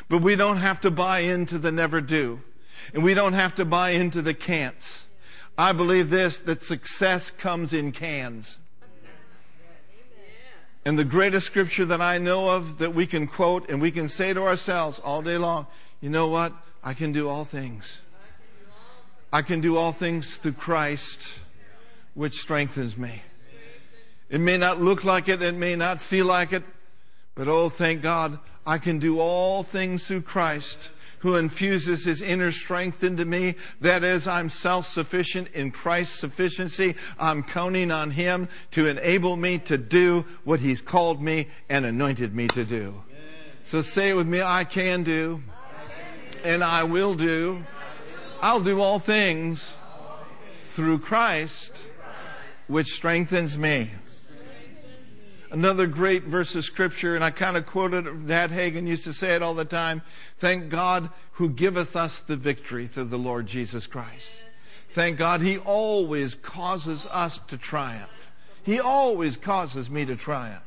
But 0.09 0.21
we 0.21 0.35
don't 0.35 0.57
have 0.57 0.81
to 0.81 0.91
buy 0.91 1.19
into 1.19 1.59
the 1.59 1.71
never 1.71 2.01
do. 2.01 2.41
And 2.93 3.03
we 3.03 3.13
don't 3.13 3.33
have 3.33 3.55
to 3.55 3.65
buy 3.65 3.91
into 3.91 4.21
the 4.21 4.33
can'ts. 4.33 5.01
I 5.57 5.71
believe 5.71 6.09
this, 6.09 6.39
that 6.39 6.63
success 6.63 7.29
comes 7.31 7.73
in 7.73 7.91
cans. 7.91 8.57
And 10.85 10.99
the 10.99 11.03
greatest 11.03 11.47
scripture 11.47 11.85
that 11.85 11.99
I 11.99 12.19
know 12.19 12.49
of 12.49 12.77
that 12.77 12.93
we 12.93 13.07
can 13.07 13.25
quote 13.25 13.67
and 13.69 13.81
we 13.81 13.89
can 13.89 14.07
say 14.07 14.33
to 14.33 14.43
ourselves 14.43 14.99
all 14.99 15.23
day 15.23 15.37
long, 15.37 15.65
you 15.99 16.11
know 16.11 16.27
what? 16.27 16.53
I 16.83 16.93
can 16.93 17.11
do 17.11 17.27
all 17.27 17.43
things. 17.43 17.97
I 19.33 19.41
can 19.41 19.61
do 19.61 19.77
all 19.77 19.91
things 19.91 20.37
through 20.37 20.53
Christ, 20.53 21.19
which 22.13 22.39
strengthens 22.39 22.95
me. 22.95 23.23
It 24.29 24.39
may 24.39 24.57
not 24.57 24.79
look 24.79 25.03
like 25.03 25.27
it, 25.27 25.41
it 25.41 25.55
may 25.55 25.75
not 25.75 25.99
feel 25.99 26.27
like 26.27 26.53
it, 26.53 26.63
but 27.33 27.47
oh, 27.47 27.69
thank 27.69 28.03
God, 28.03 28.37
I 28.65 28.77
can 28.77 28.99
do 28.99 29.19
all 29.19 29.63
things 29.63 30.05
through 30.05 30.21
Christ 30.21 30.77
who 31.25 31.35
infuses 31.37 32.05
his 32.05 32.21
inner 32.21 32.51
strength 32.51 33.03
into 33.03 33.25
me. 33.25 33.55
That 33.81 34.03
is, 34.03 34.27
I'm 34.27 34.47
self-sufficient 34.47 35.47
in 35.55 35.71
Christ's 35.71 36.19
sufficiency. 36.19 36.93
I'm 37.17 37.41
counting 37.41 37.89
on 37.89 38.11
him 38.11 38.47
to 38.71 38.85
enable 38.85 39.35
me 39.35 39.57
to 39.57 39.75
do 39.75 40.23
what 40.43 40.59
he's 40.59 40.81
called 40.81 41.23
me 41.23 41.47
and 41.67 41.83
anointed 41.83 42.35
me 42.35 42.47
to 42.49 42.63
do. 42.63 43.01
So 43.63 43.81
say 43.81 44.11
it 44.11 44.13
with 44.13 44.27
me, 44.27 44.43
I 44.43 44.65
can 44.65 45.03
do, 45.03 45.41
and 46.43 46.63
I 46.63 46.83
will 46.83 47.15
do. 47.15 47.63
I'll 48.39 48.61
do 48.61 48.79
all 48.79 48.99
things 48.99 49.71
through 50.67 50.99
Christ, 50.99 51.73
which 52.67 52.93
strengthens 52.93 53.57
me. 53.57 53.89
Another 55.51 55.87
great 55.87 56.23
verse 56.23 56.55
of 56.55 56.65
scripture, 56.65 57.15
and 57.15 57.23
I 57.23 57.31
kind 57.31 57.55
of 57.55 57.65
quoted 57.65 58.27
Dad 58.27 58.51
Hagin 58.51 58.87
used 58.87 59.03
to 59.03 59.13
say 59.13 59.35
it 59.35 59.41
all 59.41 59.53
the 59.53 59.65
time. 59.65 60.01
Thank 60.39 60.69
God 60.69 61.09
who 61.33 61.49
giveth 61.49 61.95
us 61.95 62.19
the 62.19 62.35
victory 62.35 62.87
through 62.87 63.05
the 63.05 63.17
Lord 63.17 63.47
Jesus 63.47 63.87
Christ. 63.87 64.27
Thank 64.91 65.17
God 65.17 65.41
he 65.41 65.57
always 65.57 66.35
causes 66.35 67.05
us 67.07 67.39
to 67.47 67.57
triumph. 67.57 68.09
He 68.63 68.79
always 68.79 69.37
causes 69.37 69.89
me 69.89 70.05
to 70.05 70.15
triumph. 70.15 70.63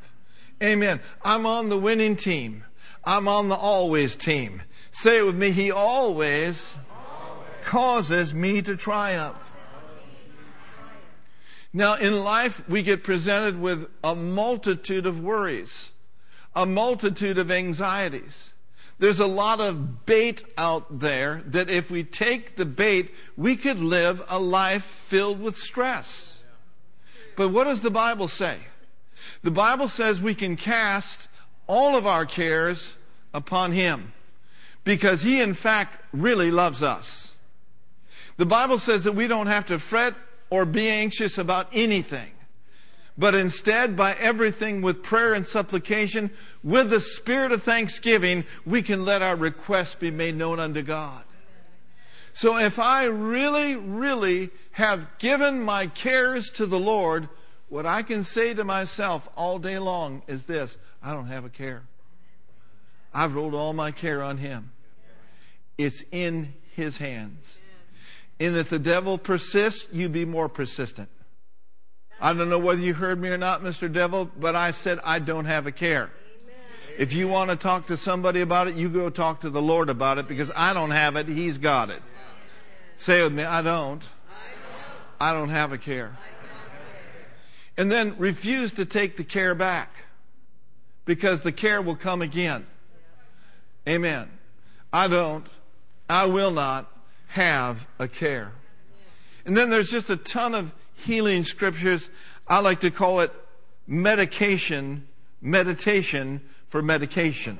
Amen. 0.62 1.00
I'm 1.23 1.47
on 1.47 1.68
the 1.68 1.78
winning 1.78 2.16
team. 2.16 2.64
I'm 3.04 3.26
on 3.26 3.49
the 3.49 3.56
always 3.56 4.16
team. 4.16 4.62
Say 4.90 5.18
it 5.18 5.26
with 5.26 5.35
me. 5.35 5.50
He 5.50 5.70
always, 5.70 6.73
always. 6.90 7.49
causes 7.64 8.35
me 8.35 8.62
to 8.62 8.76
triumph. 8.76 9.37
Now, 11.73 11.95
in 11.95 12.25
life, 12.25 12.63
we 12.69 12.83
get 12.83 13.05
presented 13.05 13.61
with 13.61 13.89
a 14.03 14.15
multitude 14.15 15.07
of 15.07 15.21
worries, 15.21 15.91
a 16.55 16.65
multitude 16.65 17.39
of 17.39 17.51
anxieties. 17.51 18.51
There's 18.99 19.21
a 19.21 19.27
lot 19.27 19.61
of 19.61 20.07
bait 20.07 20.43
out 20.57 20.99
there 20.99 21.43
that 21.47 21.71
if 21.71 21.91
we 21.91 22.03
take 22.03 22.57
the 22.57 22.65
bait, 22.65 23.13
we 23.37 23.57
could 23.57 23.79
live 23.79 24.23
a 24.29 24.41
life 24.41 24.85
filled 25.07 25.41
with 25.41 25.57
stress. 25.57 26.39
But 27.37 27.51
what 27.51 27.65
does 27.65 27.83
the 27.83 27.91
Bible 27.91 28.27
say? 28.27 28.59
The 29.43 29.51
Bible 29.53 29.89
says 29.89 30.21
we 30.21 30.35
can 30.35 30.57
cast 30.57 31.29
all 31.69 31.97
of 31.97 32.07
our 32.07 32.27
cares 32.27 32.95
upon 33.33 33.73
Him 33.73 34.13
because 34.83 35.23
He, 35.23 35.41
in 35.41 35.55
fact, 35.55 36.03
really 36.13 36.51
loves 36.51 36.83
us. 36.83 37.33
The 38.37 38.47
Bible 38.47 38.79
says 38.79 39.05
that 39.05 39.13
we 39.13 39.29
don't 39.29 39.47
have 39.47 39.67
to 39.67 39.79
fret 39.79 40.15
or 40.50 40.64
be 40.64 40.88
anxious 40.88 41.38
about 41.38 41.69
anything, 41.73 42.31
but 43.17 43.35
instead 43.35 43.97
by 43.97 44.14
everything 44.14 44.81
with 44.81 45.02
prayer 45.02 45.35
and 45.35 45.47
supplication, 45.47 46.31
with 46.62 46.90
the 46.90 47.00
spirit 47.00 47.52
of 47.52 47.62
thanksgiving, 47.62 48.45
we 48.64 48.83
can 48.83 49.05
let 49.05 49.23
our 49.23 49.37
requests 49.37 49.95
be 49.95 50.11
made 50.11 50.37
known 50.37 50.61
unto 50.61 50.83
God. 50.83 51.23
So 52.33 52.57
if 52.57 52.78
I 52.78 53.05
really, 53.05 53.75
really 53.75 54.50
have 54.73 55.09
given 55.19 55.61
my 55.61 55.88
cares 55.88 56.50
to 56.52 56.67
the 56.67 56.78
Lord, 56.78 57.28
what 57.69 57.85
I 57.85 58.02
can 58.02 58.23
say 58.23 58.55
to 58.55 58.62
myself 58.62 59.28
all 59.37 59.58
day 59.58 59.78
long 59.78 60.23
is 60.28 60.45
this, 60.45 60.76
I 61.02 61.13
don't 61.13 61.26
have 61.26 61.45
a 61.45 61.50
care. 61.50 61.82
I've 63.13 63.34
rolled 63.34 63.54
all 63.54 63.73
my 63.73 63.91
care 63.91 64.23
on 64.23 64.39
Him. 64.39 64.71
It's 65.76 66.04
in 66.13 66.54
His 66.76 66.99
hands. 66.99 67.57
And 68.41 68.57
if 68.57 68.71
the 68.71 68.79
devil 68.79 69.19
persists, 69.19 69.87
you 69.93 70.09
be 70.09 70.25
more 70.25 70.49
persistent. 70.49 71.09
I 72.21 72.33
don't 72.33 72.49
know 72.49 72.59
whether 72.59 72.81
you 72.81 72.95
heard 72.95 73.21
me 73.21 73.29
or 73.29 73.39
not, 73.39 73.63
Mr. 73.63 73.93
Devil, 73.93 74.31
but 74.39 74.57
I 74.57 74.73
said 74.73 74.99
I 75.05 75.19
don't 75.19 75.45
have 75.45 75.67
a 75.67 75.73
care. 75.73 76.11
If 76.97 77.13
you 77.13 77.29
want 77.29 77.51
to 77.51 77.57
talk 77.57 77.87
to 77.89 77.97
somebody 77.97 78.41
about 78.41 78.67
it, 78.67 78.75
you 78.75 78.89
go 78.89 79.09
talk 79.09 79.43
to 79.43 79.51
the 79.51 79.63
Lord 79.63 79.89
about 79.89 80.19
it 80.19 80.27
because 80.27 80.51
I 80.57 80.73
don't 80.73 80.91
have 80.91 81.15
it. 81.15 81.29
He's 81.29 81.57
got 81.57 81.91
it. 81.91 82.03
Say 82.97 83.23
with 83.23 83.33
me, 83.33 83.45
I 83.45 83.63
don't. 83.63 84.03
I 85.21 85.33
don't 85.33 85.51
have 85.51 85.73
a 85.73 85.79
care. 85.79 86.17
And 87.77 87.91
then 87.91 88.17
refuse 88.19 88.73
to 88.75 88.85
take 88.85 89.17
the 89.17 89.23
care 89.23 89.55
back 89.55 89.95
because 91.05 91.43
the 91.43 91.53
care 91.53 91.81
will 91.81 91.95
come 91.95 92.21
again. 92.21 92.67
Amen. 93.89 94.29
I 94.93 95.07
don't. 95.07 95.47
I 96.09 96.27
will 96.27 96.51
not 96.51 96.91
have 97.28 97.86
a 97.99 98.08
care. 98.08 98.52
And 99.45 99.56
then 99.56 99.71
there's 99.71 99.91
just 99.91 100.10
a 100.10 100.17
ton 100.17 100.54
of 100.54 100.73
healing 100.95 101.45
scriptures. 101.45 102.10
I 102.47 102.60
like 102.60 102.80
to 102.80 102.91
call 102.91 103.21
it 103.21 103.32
medication, 103.86 105.06
meditation 105.41 106.43
for 106.69 106.82
medication. 106.82 107.58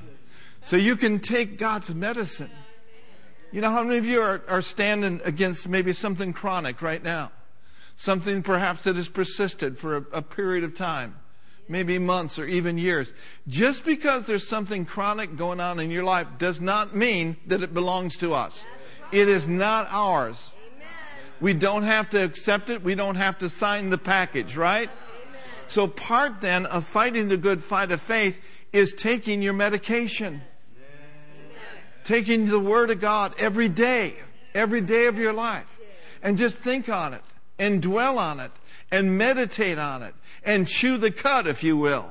So 0.65 0.75
you 0.75 0.95
can 0.95 1.19
take 1.19 1.57
God's 1.57 1.93
medicine. 1.93 2.51
You 3.51 3.61
know, 3.61 3.71
how 3.71 3.83
many 3.83 3.97
of 3.97 4.05
you 4.05 4.21
are, 4.21 4.43
are 4.47 4.61
standing 4.61 5.21
against 5.23 5.67
maybe 5.67 5.93
something 5.93 6.33
chronic 6.33 6.81
right 6.81 7.03
now? 7.03 7.31
Something 7.95 8.43
perhaps 8.43 8.83
that 8.83 8.95
has 8.95 9.07
persisted 9.07 9.77
for 9.77 9.97
a, 9.97 10.01
a 10.13 10.21
period 10.21 10.63
of 10.63 10.75
time, 10.75 11.15
maybe 11.67 11.97
months 11.97 12.37
or 12.37 12.45
even 12.45 12.77
years. 12.77 13.11
Just 13.47 13.83
because 13.83 14.25
there's 14.27 14.47
something 14.47 14.85
chronic 14.85 15.35
going 15.35 15.59
on 15.59 15.79
in 15.79 15.89
your 15.89 16.03
life 16.03 16.27
does 16.37 16.61
not 16.61 16.95
mean 16.95 17.37
that 17.47 17.63
it 17.63 17.73
belongs 17.73 18.15
to 18.17 18.35
us. 18.35 18.63
It 19.11 19.27
is 19.27 19.47
not 19.47 19.87
ours. 19.89 20.51
We 21.41 21.53
don't 21.53 21.83
have 21.83 22.09
to 22.11 22.23
accept 22.23 22.69
it. 22.69 22.83
We 22.83 22.95
don't 22.95 23.15
have 23.15 23.37
to 23.39 23.49
sign 23.49 23.89
the 23.89 23.97
package, 23.97 24.57
right? 24.57 24.89
So 25.67 25.87
part 25.87 26.41
then 26.41 26.65
of 26.65 26.83
fighting 26.83 27.27
the 27.27 27.37
good 27.37 27.63
fight 27.63 27.91
of 27.91 28.01
faith 28.01 28.41
is 28.73 28.93
taking 28.93 29.41
your 29.41 29.53
medication. 29.53 30.41
Taking 32.03 32.45
the 32.45 32.59
Word 32.59 32.89
of 32.89 32.99
God 32.99 33.35
every 33.37 33.69
day, 33.69 34.15
every 34.53 34.81
day 34.81 35.05
of 35.05 35.17
your 35.17 35.33
life. 35.33 35.79
And 36.21 36.37
just 36.37 36.57
think 36.57 36.89
on 36.89 37.13
it 37.13 37.21
and 37.57 37.81
dwell 37.81 38.17
on 38.17 38.39
it 38.39 38.51
and 38.91 39.17
meditate 39.17 39.77
on 39.77 40.03
it 40.03 40.15
and 40.43 40.67
chew 40.67 40.97
the 40.97 41.11
cud, 41.11 41.47
if 41.47 41.63
you 41.63 41.77
will. 41.77 42.09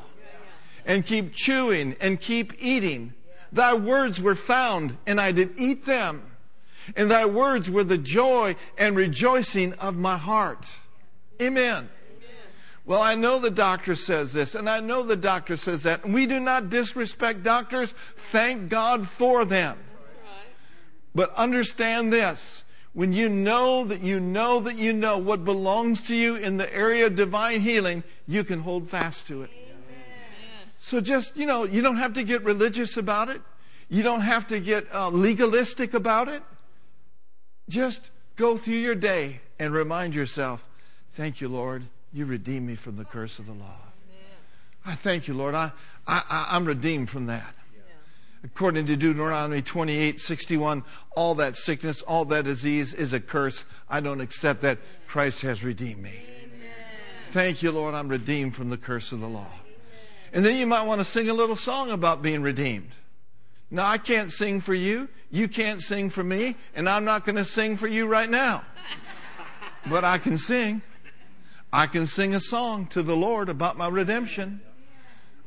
And 0.87 1.05
keep 1.05 1.35
chewing 1.35 1.97
and 2.01 2.21
keep 2.21 2.55
eating. 2.59 3.13
Thy 3.53 3.75
words 3.75 4.21
were 4.21 4.35
found 4.35 4.97
and 5.07 5.21
I 5.21 5.33
did 5.33 5.55
eat 5.59 5.85
them 5.85 6.28
and 6.97 7.11
thy 7.11 7.25
words 7.25 7.71
were 7.71 7.85
the 7.85 7.99
joy 7.99 8.57
and 8.77 8.97
rejoicing 8.97 9.73
of 9.75 9.97
my 9.97 10.17
heart. 10.17 10.67
Amen. 11.41 11.89
Well, 12.85 13.03
I 13.03 13.17
know 13.17 13.39
the 13.39 13.51
doctor 13.51 13.95
says 13.95 14.33
this, 14.33 14.55
and 14.55 14.69
I 14.69 14.81
know 14.81 15.03
the 15.03 15.15
doctor 15.15 15.59
says 15.59 15.83
that. 15.83 16.05
And 16.05 16.15
we 16.15 16.25
do 16.25 16.41
not 16.41 16.71
disrespect 16.71 17.43
doctors. 17.43 17.93
Thank 18.33 18.71
God 18.71 19.09
for 19.09 19.45
them. 19.45 19.79
But 21.15 21.35
understand 21.35 22.13
this. 22.13 22.63
When 22.95 23.13
you 23.13 23.29
know 23.29 23.85
that 23.85 24.01
you 24.01 24.19
know 24.19 24.61
that 24.61 24.77
you 24.77 24.95
know 24.95 25.19
what 25.19 25.45
belongs 25.45 26.03
to 26.05 26.17
you 26.17 26.37
in 26.37 26.57
the 26.57 26.75
area 26.75 27.07
of 27.07 27.15
divine 27.15 27.61
healing, 27.61 28.05
you 28.27 28.43
can 28.43 28.61
hold 28.61 28.89
fast 28.89 29.27
to 29.29 29.43
it. 29.43 29.51
So 30.79 31.01
just, 31.01 31.37
you 31.37 31.45
know, 31.45 31.65
you 31.65 31.83
don't 31.83 31.99
have 31.99 32.15
to 32.15 32.25
get 32.25 32.43
religious 32.43 32.97
about 32.97 33.29
it. 33.29 33.43
You 33.91 34.03
don't 34.03 34.23
have 34.23 34.47
to 34.49 34.61
get 34.61 34.87
uh, 34.95 35.11
legalistic 35.11 35.93
about 35.93 36.29
it. 36.29 36.43
Just 37.69 38.11
go 38.37 38.57
through 38.57 38.75
your 38.75 38.95
day 38.95 39.41
and 39.59 39.73
remind 39.73 40.15
yourself, 40.15 40.65
thank 41.13 41.41
you, 41.41 41.49
Lord, 41.49 41.85
you 42.13 42.25
redeemed 42.25 42.67
me 42.67 42.75
from 42.75 42.97
the 42.97 43.05
curse 43.05 43.39
of 43.39 43.47
the 43.47 43.53
law. 43.53 43.77
I 44.87 44.95
thank 44.95 45.29
you, 45.29 45.35
Lord. 45.35 45.55
I, 45.55 45.73
I, 46.07 46.47
I'm 46.51 46.65
redeemed 46.65 47.11
from 47.11 47.27
that. 47.27 47.55
According 48.45 48.87
to 48.87 48.97
Deuteronomy 48.97 49.63
28, 49.63 50.21
61, 50.21 50.85
all 51.17 51.35
that 51.35 51.57
sickness, 51.57 52.03
all 52.03 52.25
that 52.27 52.45
disease 52.45 52.95
is 52.95 53.13
a 53.13 53.21
curse. 53.21 53.65
I 53.89 54.01
don't 54.01 54.21
accept 54.21 54.63
that. 54.63 54.79
Christ 55.09 55.41
has 55.41 55.65
redeemed 55.65 56.03
me. 56.03 56.23
Amen. 56.45 56.71
Thank 57.33 57.63
you, 57.63 57.73
Lord. 57.73 57.95
I'm 57.95 58.09
redeemed 58.09 58.55
from 58.55 58.71
the 58.71 58.77
curse 58.77 59.11
of 59.11 59.21
the 59.21 59.27
law. 59.27 59.51
And 60.33 60.45
then 60.45 60.57
you 60.57 60.67
might 60.67 60.83
want 60.83 61.01
to 61.01 61.05
sing 61.05 61.29
a 61.29 61.35
little 61.35 61.57
song 61.57 61.91
about 61.91 62.23
being 62.23 62.43
redeemed. 62.43 62.91
Now, 63.71 63.87
I 63.87 63.99
can't 63.99 64.33
sing 64.33 64.61
for 64.61 64.75
you. 64.75 65.09
You 65.31 65.49
can't 65.49 65.81
sing 65.81 66.11
for 66.11 66.25
me. 66.25 66.57
And 66.75 66.89
I'm 66.89 67.05
not 67.05 67.27
going 67.27 67.37
to 67.37 67.45
sing 67.45 67.77
for 67.77 67.89
you 67.89 68.07
right 68.07 68.31
now. 68.31 68.65
But 69.89 70.05
I 70.05 70.19
can 70.19 70.37
sing. 70.37 70.83
I 71.73 71.87
can 71.87 72.07
sing 72.07 72.35
a 72.35 72.41
song 72.41 72.89
to 72.89 73.03
the 73.03 73.17
Lord 73.17 73.49
about 73.49 73.79
my 73.79 73.89
redemption. 73.89 74.61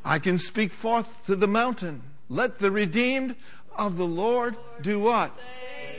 I 0.03 0.17
can 0.19 0.39
speak 0.39 0.71
forth 0.71 1.25
to 1.27 1.35
the 1.35 1.47
mountain. 1.47 2.01
Let 2.29 2.57
the 2.57 2.71
redeemed 2.71 3.35
of 3.75 3.97
the 3.97 4.05
Lord 4.05 4.55
do 4.81 4.99
what? 4.99 5.37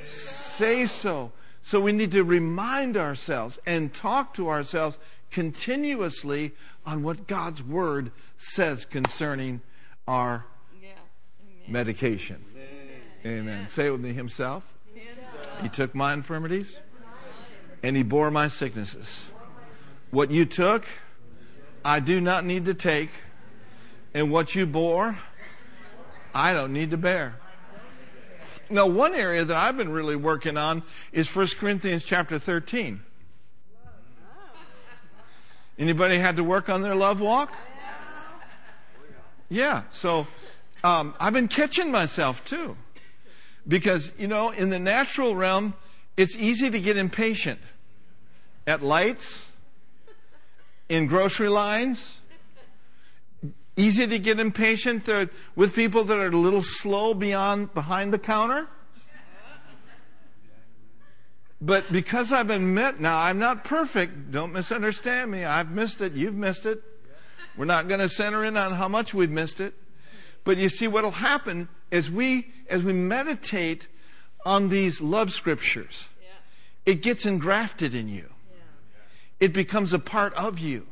Say 0.06 0.86
so. 0.86 1.30
So 1.62 1.80
we 1.80 1.92
need 1.92 2.10
to 2.12 2.24
remind 2.24 2.96
ourselves 2.96 3.58
and 3.66 3.94
talk 3.94 4.34
to 4.34 4.48
ourselves 4.48 4.98
continuously 5.30 6.52
on 6.84 7.02
what 7.02 7.26
God's 7.26 7.62
Word 7.62 8.10
says 8.36 8.84
concerning 8.84 9.60
our 10.08 10.46
medication. 11.68 12.44
Amen. 13.24 13.68
Say 13.68 13.86
it 13.86 13.90
with 13.90 14.00
me 14.00 14.12
Himself. 14.12 14.64
He 15.60 15.68
took 15.68 15.94
my 15.94 16.12
infirmities 16.12 16.78
and 17.82 17.96
He 17.96 18.02
bore 18.02 18.30
my 18.30 18.48
sicknesses. 18.48 19.22
What 20.10 20.30
you 20.30 20.44
took, 20.44 20.84
I 21.84 22.00
do 22.00 22.20
not 22.20 22.44
need 22.44 22.64
to 22.66 22.74
take. 22.74 23.10
And 24.14 24.30
what 24.30 24.54
you 24.54 24.66
bore, 24.66 25.18
I 26.34 26.52
don't 26.52 26.72
need 26.72 26.90
to 26.90 26.98
bear. 26.98 27.36
Now, 28.68 28.86
one 28.86 29.14
area 29.14 29.44
that 29.44 29.56
I've 29.56 29.76
been 29.76 29.90
really 29.90 30.16
working 30.16 30.56
on 30.56 30.82
is 31.12 31.34
1 31.34 31.48
Corinthians 31.58 32.04
chapter 32.04 32.38
13. 32.38 33.02
Anybody 35.78 36.18
had 36.18 36.36
to 36.36 36.44
work 36.44 36.68
on 36.68 36.82
their 36.82 36.94
love 36.94 37.20
walk? 37.20 37.52
Yeah, 39.48 39.82
so 39.90 40.26
um, 40.84 41.14
I've 41.20 41.32
been 41.32 41.48
catching 41.48 41.90
myself 41.90 42.44
too. 42.44 42.76
Because, 43.66 44.12
you 44.18 44.26
know, 44.26 44.50
in 44.50 44.70
the 44.70 44.78
natural 44.78 45.36
realm, 45.36 45.74
it's 46.16 46.36
easy 46.36 46.68
to 46.70 46.80
get 46.80 46.96
impatient 46.96 47.60
at 48.66 48.82
lights, 48.82 49.46
in 50.88 51.06
grocery 51.06 51.48
lines, 51.48 52.18
easy 53.76 54.06
to 54.06 54.18
get 54.18 54.38
impatient 54.38 55.08
with 55.56 55.74
people 55.74 56.04
that 56.04 56.18
are 56.18 56.26
a 56.26 56.36
little 56.36 56.62
slow 56.62 57.14
beyond 57.14 57.72
behind 57.72 58.12
the 58.12 58.18
counter. 58.18 58.68
But 61.60 61.92
because 61.92 62.32
I've 62.32 62.48
been 62.48 62.74
met 62.74 63.00
now, 63.00 63.20
I'm 63.20 63.38
not 63.38 63.62
perfect. 63.62 64.32
Don't 64.32 64.52
misunderstand 64.52 65.30
me. 65.30 65.44
I've 65.44 65.70
missed 65.70 66.00
it. 66.00 66.12
You've 66.12 66.34
missed 66.34 66.66
it. 66.66 66.82
We're 67.56 67.66
not 67.66 67.86
going 67.86 68.00
to 68.00 68.08
center 68.08 68.44
in 68.44 68.56
on 68.56 68.72
how 68.72 68.88
much 68.88 69.14
we've 69.14 69.30
missed 69.30 69.60
it. 69.60 69.74
But 70.44 70.56
you 70.58 70.68
see, 70.68 70.88
what'll 70.88 71.12
happen 71.12 71.68
as 71.90 72.10
we, 72.10 72.52
as 72.68 72.82
we 72.82 72.92
meditate 72.92 73.86
on 74.44 74.68
these 74.68 75.00
love 75.00 75.32
scriptures, 75.32 76.04
it 76.84 77.02
gets 77.02 77.24
engrafted 77.24 77.94
in 77.94 78.08
you. 78.08 78.28
It 79.38 79.52
becomes 79.52 79.92
a 79.92 79.98
part 79.98 80.34
of 80.34 80.58
you. 80.58 80.86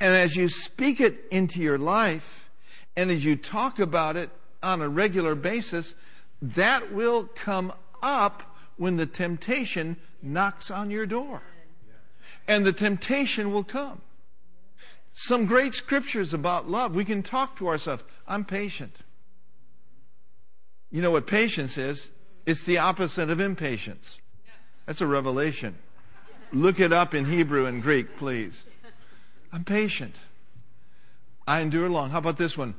And 0.00 0.14
as 0.14 0.36
you 0.36 0.48
speak 0.48 1.00
it 1.00 1.24
into 1.30 1.60
your 1.60 1.78
life, 1.78 2.48
and 2.96 3.10
as 3.10 3.24
you 3.24 3.36
talk 3.36 3.78
about 3.78 4.16
it 4.16 4.30
on 4.62 4.80
a 4.80 4.88
regular 4.88 5.34
basis, 5.34 5.94
that 6.40 6.92
will 6.92 7.24
come 7.24 7.72
up 8.02 8.56
when 8.76 8.96
the 8.96 9.06
temptation 9.06 9.96
knocks 10.22 10.70
on 10.70 10.90
your 10.90 11.06
door. 11.06 11.42
And 12.46 12.64
the 12.64 12.72
temptation 12.72 13.52
will 13.52 13.64
come. 13.64 14.00
Some 15.20 15.46
great 15.46 15.74
scriptures 15.74 16.32
about 16.32 16.70
love. 16.70 16.94
We 16.94 17.04
can 17.04 17.24
talk 17.24 17.58
to 17.58 17.66
ourselves. 17.66 18.04
I'm 18.28 18.44
patient. 18.44 18.94
You 20.92 21.02
know 21.02 21.10
what 21.10 21.26
patience 21.26 21.76
is? 21.76 22.12
It's 22.46 22.62
the 22.62 22.78
opposite 22.78 23.28
of 23.28 23.40
impatience. 23.40 24.18
That's 24.86 25.00
a 25.00 25.08
revelation. 25.08 25.74
Look 26.52 26.78
it 26.78 26.92
up 26.92 27.14
in 27.14 27.24
Hebrew 27.24 27.66
and 27.66 27.82
Greek, 27.82 28.16
please. 28.16 28.62
I'm 29.52 29.64
patient. 29.64 30.14
I 31.48 31.62
endure 31.62 31.90
long. 31.90 32.10
How 32.10 32.18
about 32.18 32.38
this 32.38 32.56
one? 32.56 32.76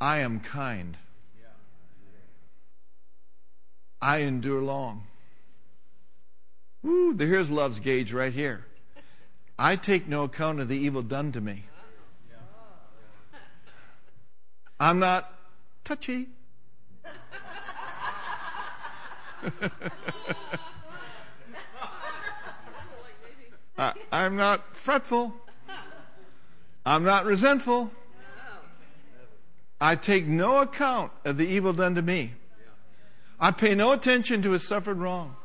I 0.00 0.18
am 0.18 0.38
kind. 0.38 0.96
I 4.00 4.18
endure 4.18 4.62
long. 4.62 5.08
Woo, 6.84 7.16
here's 7.16 7.50
love's 7.50 7.80
gauge 7.80 8.12
right 8.12 8.32
here. 8.32 8.64
I 9.58 9.74
take 9.74 10.06
no 10.06 10.22
account 10.22 10.60
of 10.60 10.68
the 10.68 10.78
evil 10.78 11.02
done 11.02 11.32
to 11.32 11.40
me. 11.40 11.64
I'm 14.80 14.98
not 14.98 15.32
touchy. 15.84 16.28
I, 23.78 23.92
I'm 24.10 24.36
not 24.36 24.74
fretful. 24.74 25.34
I'm 26.86 27.04
not 27.04 27.26
resentful. 27.26 27.90
I 29.80 29.96
take 29.96 30.26
no 30.26 30.58
account 30.58 31.12
of 31.26 31.36
the 31.36 31.46
evil 31.46 31.74
done 31.74 31.94
to 31.94 32.02
me. 32.02 32.32
I 33.38 33.50
pay 33.50 33.74
no 33.74 33.92
attention 33.92 34.40
to 34.42 34.54
a 34.54 34.58
suffered 34.58 34.98
wrong. 34.98 35.36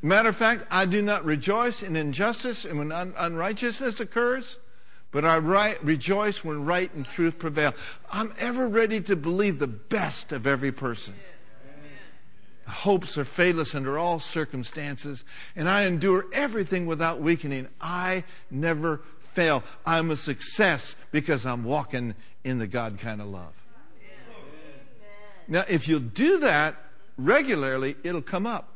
Matter 0.00 0.30
of 0.30 0.36
fact, 0.36 0.64
I 0.70 0.86
do 0.86 1.02
not 1.02 1.24
rejoice 1.24 1.82
in 1.82 1.96
injustice 1.96 2.64
and 2.64 2.78
when 2.78 2.92
un- 2.92 3.14
unrighteousness 3.16 4.00
occurs, 4.00 4.56
but 5.10 5.24
I 5.24 5.36
rejoice 5.82 6.44
when 6.44 6.64
right 6.64 6.92
and 6.94 7.06
truth 7.06 7.38
prevail. 7.38 7.74
I'm 8.10 8.34
ever 8.38 8.68
ready 8.68 9.00
to 9.02 9.16
believe 9.16 9.58
the 9.58 9.66
best 9.66 10.32
of 10.32 10.46
every 10.46 10.72
person. 10.72 11.14
Hopes 12.66 13.16
are 13.16 13.24
fadeless 13.24 13.74
under 13.74 13.98
all 13.98 14.20
circumstances, 14.20 15.24
and 15.56 15.68
I 15.68 15.84
endure 15.84 16.26
everything 16.34 16.84
without 16.84 17.20
weakening. 17.20 17.68
I 17.80 18.24
never 18.50 19.00
fail. 19.32 19.64
I'm 19.86 20.10
a 20.10 20.16
success 20.16 20.94
because 21.10 21.46
I'm 21.46 21.64
walking 21.64 22.14
in 22.44 22.58
the 22.58 22.66
God 22.66 22.98
kind 22.98 23.22
of 23.22 23.28
love. 23.28 23.54
Now, 25.46 25.64
if 25.66 25.88
you'll 25.88 26.00
do 26.00 26.40
that 26.40 26.76
regularly, 27.16 27.96
it'll 28.04 28.20
come 28.20 28.46
up. 28.46 28.74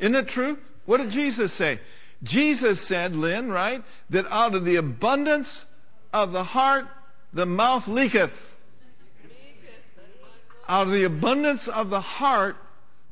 Isn't 0.00 0.16
it 0.16 0.26
true? 0.26 0.58
What 0.84 0.96
did 0.96 1.10
Jesus 1.10 1.52
say? 1.52 1.78
Jesus 2.22 2.80
said, 2.80 3.14
Lynn, 3.14 3.50
right, 3.50 3.84
that 4.10 4.26
out 4.30 4.54
of 4.54 4.64
the 4.64 4.76
abundance 4.76 5.64
of 6.12 6.32
the 6.32 6.44
heart, 6.44 6.88
the 7.32 7.46
mouth 7.46 7.86
leaketh. 7.86 8.32
Out 10.68 10.88
of 10.88 10.92
the 10.92 11.04
abundance 11.04 11.68
of 11.68 11.90
the 11.90 12.00
heart, 12.00 12.56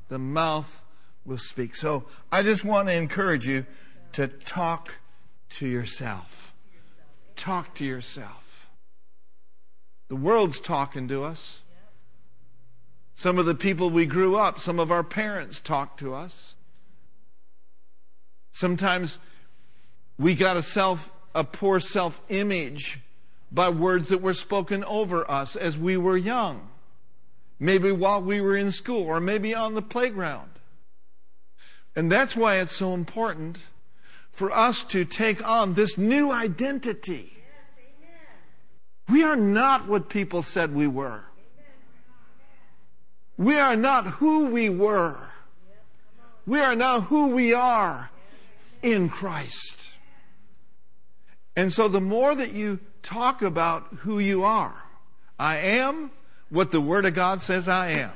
the 0.08 0.18
mouth 0.18 0.82
will 1.24 1.38
speak. 1.38 1.76
So 1.76 2.04
I 2.30 2.42
just 2.42 2.64
want 2.64 2.88
to 2.88 2.94
encourage 2.94 3.46
you 3.46 3.64
to 4.12 4.28
talk 4.28 4.94
to 5.50 5.66
yourself. 5.66 6.52
Talk 7.36 7.74
to 7.76 7.84
yourself. 7.84 8.68
The 10.08 10.16
world's 10.16 10.60
talking 10.60 11.08
to 11.08 11.24
us. 11.24 11.60
Some 13.14 13.38
of 13.38 13.46
the 13.46 13.54
people 13.54 13.88
we 13.88 14.04
grew 14.04 14.36
up, 14.36 14.60
some 14.60 14.78
of 14.78 14.90
our 14.90 15.02
parents 15.02 15.58
talk 15.58 15.96
to 15.98 16.14
us. 16.14 16.55
Sometimes 18.56 19.18
we 20.18 20.34
got 20.34 20.56
a 20.56 20.62
self, 20.62 21.12
a 21.34 21.44
poor 21.44 21.78
self 21.78 22.18
image 22.30 23.00
by 23.52 23.68
words 23.68 24.08
that 24.08 24.22
were 24.22 24.32
spoken 24.32 24.82
over 24.84 25.30
us 25.30 25.56
as 25.56 25.76
we 25.76 25.98
were 25.98 26.16
young. 26.16 26.70
Maybe 27.60 27.92
while 27.92 28.22
we 28.22 28.40
were 28.40 28.56
in 28.56 28.72
school 28.72 29.02
or 29.02 29.20
maybe 29.20 29.54
on 29.54 29.74
the 29.74 29.82
playground. 29.82 30.48
And 31.94 32.10
that's 32.10 32.34
why 32.34 32.56
it's 32.56 32.74
so 32.74 32.94
important 32.94 33.58
for 34.32 34.50
us 34.50 34.84
to 34.84 35.04
take 35.04 35.46
on 35.46 35.74
this 35.74 35.98
new 35.98 36.32
identity. 36.32 37.36
we 39.06 39.22
are 39.22 39.36
not 39.36 39.86
what 39.86 40.08
people 40.08 40.40
said 40.40 40.74
we 40.74 40.86
were. 40.86 41.24
We 43.36 43.58
are 43.58 43.76
not 43.76 44.06
who 44.06 44.46
we 44.46 44.70
were. 44.70 45.30
We 46.46 46.60
are 46.60 46.74
now 46.74 47.02
who 47.02 47.26
we 47.26 47.52
are 47.52 48.10
in 48.82 49.08
Christ. 49.08 49.76
And 51.54 51.72
so 51.72 51.88
the 51.88 52.00
more 52.00 52.34
that 52.34 52.52
you 52.52 52.80
talk 53.02 53.42
about 53.42 53.86
who 54.00 54.18
you 54.18 54.44
are, 54.44 54.74
I 55.38 55.56
am 55.56 56.10
what 56.50 56.70
the 56.70 56.80
Word 56.80 57.06
of 57.06 57.14
God 57.14 57.40
says 57.40 57.68
I 57.68 57.90
am. 57.90 58.12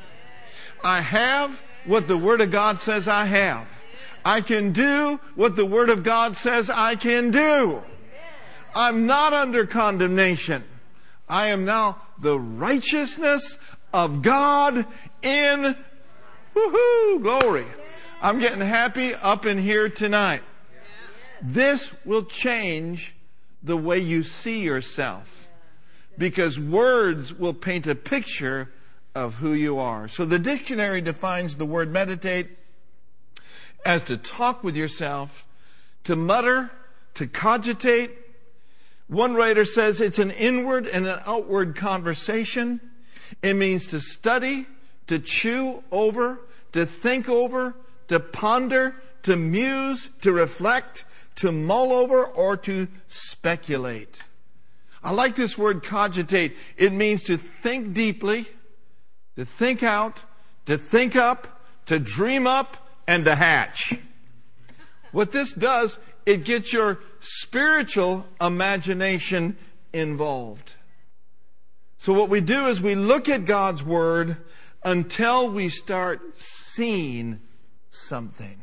I 0.84 1.00
have 1.00 1.60
what 1.86 2.06
the 2.06 2.16
Word 2.16 2.40
of 2.40 2.50
God 2.50 2.80
says 2.80 3.08
I 3.08 3.24
have. 3.24 3.66
I 4.24 4.40
can 4.42 4.72
do 4.72 5.18
what 5.34 5.56
the 5.56 5.64
Word 5.64 5.90
of 5.90 6.02
God 6.02 6.36
says 6.36 6.68
I 6.68 6.96
can 6.96 7.30
do. 7.30 7.82
I'm 8.74 9.06
not 9.06 9.32
under 9.32 9.66
condemnation. 9.66 10.64
I 11.28 11.48
am 11.48 11.64
now 11.64 12.02
the 12.18 12.38
righteousness 12.38 13.58
of 13.92 14.22
God 14.22 14.86
in 15.22 15.76
woohoo 16.54 17.22
glory. 17.22 17.64
I'm 18.22 18.38
getting 18.38 18.60
happy 18.60 19.14
up 19.14 19.46
in 19.46 19.58
here 19.58 19.88
tonight. 19.88 20.42
This 21.42 21.92
will 22.04 22.24
change 22.24 23.14
the 23.62 23.76
way 23.76 23.98
you 23.98 24.22
see 24.22 24.60
yourself 24.60 25.48
because 26.18 26.58
words 26.58 27.32
will 27.32 27.54
paint 27.54 27.86
a 27.86 27.94
picture 27.94 28.70
of 29.14 29.34
who 29.34 29.52
you 29.52 29.78
are. 29.78 30.08
So 30.08 30.24
the 30.24 30.38
dictionary 30.38 31.00
defines 31.00 31.56
the 31.56 31.66
word 31.66 31.90
meditate 31.90 32.48
as 33.84 34.02
to 34.04 34.16
talk 34.16 34.62
with 34.62 34.76
yourself, 34.76 35.46
to 36.04 36.16
mutter, 36.16 36.70
to 37.14 37.26
cogitate. 37.26 38.16
One 39.08 39.34
writer 39.34 39.64
says 39.64 40.00
it's 40.00 40.18
an 40.18 40.30
inward 40.30 40.86
and 40.86 41.06
an 41.06 41.20
outward 41.26 41.74
conversation. 41.74 42.80
It 43.42 43.54
means 43.54 43.86
to 43.88 44.00
study, 44.00 44.66
to 45.06 45.18
chew 45.18 45.82
over, 45.90 46.40
to 46.72 46.86
think 46.86 47.28
over, 47.28 47.74
to 48.08 48.20
ponder, 48.20 48.94
to 49.22 49.36
muse, 49.36 50.10
to 50.22 50.32
reflect, 50.32 51.04
to 51.36 51.52
mull 51.52 51.92
over, 51.92 52.24
or 52.24 52.56
to 52.58 52.88
speculate. 53.08 54.18
I 55.02 55.12
like 55.12 55.36
this 55.36 55.56
word 55.56 55.82
cogitate. 55.82 56.56
It 56.76 56.92
means 56.92 57.22
to 57.24 57.36
think 57.36 57.94
deeply, 57.94 58.48
to 59.36 59.44
think 59.44 59.82
out, 59.82 60.20
to 60.66 60.76
think 60.76 61.16
up, 61.16 61.62
to 61.86 61.98
dream 61.98 62.46
up, 62.46 62.76
and 63.06 63.24
to 63.24 63.34
hatch. 63.34 63.94
What 65.12 65.32
this 65.32 65.52
does, 65.52 65.98
it 66.26 66.44
gets 66.44 66.72
your 66.72 67.00
spiritual 67.20 68.26
imagination 68.40 69.56
involved. 69.92 70.74
So 71.98 72.12
what 72.12 72.28
we 72.28 72.40
do 72.40 72.66
is 72.66 72.80
we 72.80 72.94
look 72.94 73.28
at 73.28 73.44
God's 73.44 73.82
Word 73.82 74.36
until 74.82 75.50
we 75.50 75.68
start 75.68 76.38
seeing 76.38 77.40
something. 77.90 78.60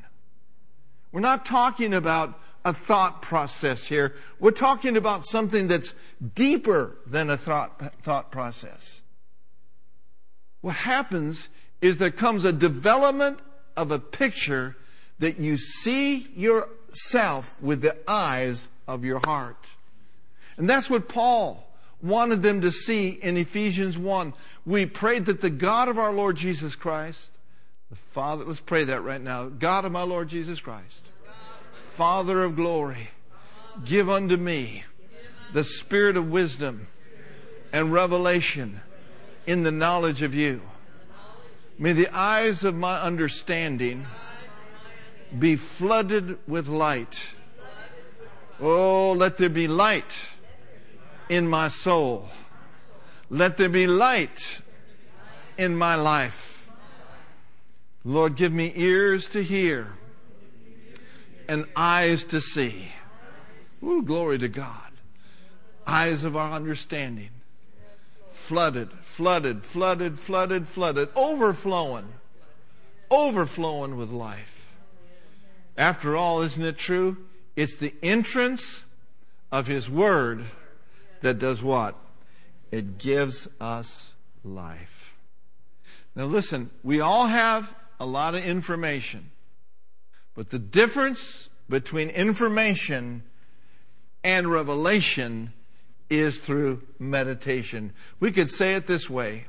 We're 1.12 1.19
not 1.19 1.45
talking 1.45 1.93
about 1.93 2.39
a 2.67 2.73
thought 2.73 3.21
process 3.21 3.88
here. 3.88 4.13
We're 4.39 4.51
talking 4.51 4.97
about 4.97 5.25
something 5.25 5.67
that's 5.67 5.93
deeper 6.36 6.97
than 7.08 7.30
a 7.30 7.38
thought, 7.38 7.82
thought 8.03 8.30
process. 8.30 9.01
What 10.60 10.75
happens 10.75 11.47
is 11.82 11.97
there 11.97 12.12
comes 12.12 12.43
a 12.43 12.51
development 12.51 13.39
of 13.77 13.91
a 13.91 13.99
picture 13.99 14.75
that 15.19 15.39
you 15.39 15.56
see 15.56 16.27
yourself 16.36 17.62
with 17.62 17.82
the 17.82 17.95
eyes 18.06 18.67
of 18.86 19.06
your 19.06 19.21
heart. 19.25 19.65
And 20.58 20.69
that's 20.69 20.89
what 20.89 21.08
Paul 21.08 21.71
wanted 22.01 22.41
them 22.41 22.60
to 22.62 22.71
see 22.71 23.10
in 23.10 23.38
Ephesians 23.38 23.97
1. 23.97 24.34
We 24.65 24.86
prayed 24.86 25.25
that 25.27 25.39
the 25.39 25.49
God 25.49 25.88
of 25.88 25.97
our 25.97 26.12
Lord 26.12 26.36
Jesus 26.36 26.75
Christ, 26.75 27.30
the 27.89 27.95
Father, 27.95 28.43
let's 28.43 28.60
pray 28.60 28.84
that 28.84 29.06
right 29.06 29.21
now. 29.21 29.45
God 29.45 29.86
of 29.86 29.93
my 29.93 30.03
Lord 30.03 30.27
Jesus 30.27 30.60
Christ, 30.60 30.99
Father 31.97 32.43
of 32.43 32.55
glory, 32.55 33.10
give 33.83 34.07
unto 34.07 34.38
me 34.38 34.83
the 35.51 35.63
spirit 35.63 36.15
of 36.15 36.29
wisdom 36.29 36.86
and 37.73 37.91
revelation 37.91 38.81
in 39.47 39.63
the 39.63 39.71
knowledge 39.71 40.21
of 40.21 40.31
you. 40.31 40.62
May 41.79 41.93
the 41.93 42.07
eyes 42.10 42.63
of 42.63 42.75
my 42.75 43.01
understanding 43.01 44.05
be 45.39 45.55
flooded 45.55 46.38
with 46.47 46.67
light. 46.67 47.17
Oh, 48.62 49.13
let 49.13 49.39
there 49.39 49.49
be 49.49 49.67
light 49.67 50.19
in 51.29 51.47
my 51.47 51.67
soul. 51.67 52.29
Let 53.31 53.57
there 53.57 53.69
be 53.69 53.88
light 53.88 54.62
in 55.57 55.75
my 55.75 55.95
life. 55.95 56.69
Lord, 58.05 58.36
give 58.36 58.53
me 58.53 58.71
ears 58.75 59.27
to 59.29 59.43
hear 59.43 59.97
and 61.47 61.65
eyes 61.75 62.23
to 62.25 62.41
see. 62.41 62.91
Ooh, 63.83 64.01
glory 64.01 64.38
to 64.39 64.47
God. 64.47 64.91
Eyes 65.86 66.23
of 66.23 66.36
our 66.36 66.51
understanding. 66.51 67.29
Flooded, 68.33 68.89
flooded, 69.03 69.65
flooded, 69.65 70.19
flooded, 70.19 70.67
flooded, 70.67 71.10
overflowing, 71.15 72.13
overflowing 73.12 73.97
with 73.97 74.10
life. 74.10 74.71
After 75.77 76.15
all, 76.15 76.41
isn't 76.41 76.63
it 76.63 76.77
true? 76.77 77.17
It's 77.55 77.75
the 77.75 77.93
entrance 78.01 78.81
of 79.51 79.67
His 79.67 79.89
Word 79.89 80.45
that 81.21 81.39
does 81.39 81.62
what? 81.62 81.95
It 82.71 82.97
gives 82.97 83.47
us 83.60 84.12
life. 84.43 85.13
Now 86.15 86.25
listen, 86.25 86.69
we 86.83 86.99
all 86.99 87.27
have 87.27 87.73
a 87.99 88.05
lot 88.05 88.36
of 88.36 88.43
information. 88.43 89.31
But 90.38 90.52
the 90.52 90.60
difference 90.60 91.50
between 91.67 92.10
information 92.10 93.23
and 94.23 94.52
revelation 94.52 95.52
is 96.12 96.38
through 96.38 96.84
meditation. 97.00 97.91
We 98.19 98.32
could 98.32 98.52
say 98.52 98.76
it 98.76 98.86
this 98.86 99.10
way. 99.10 99.47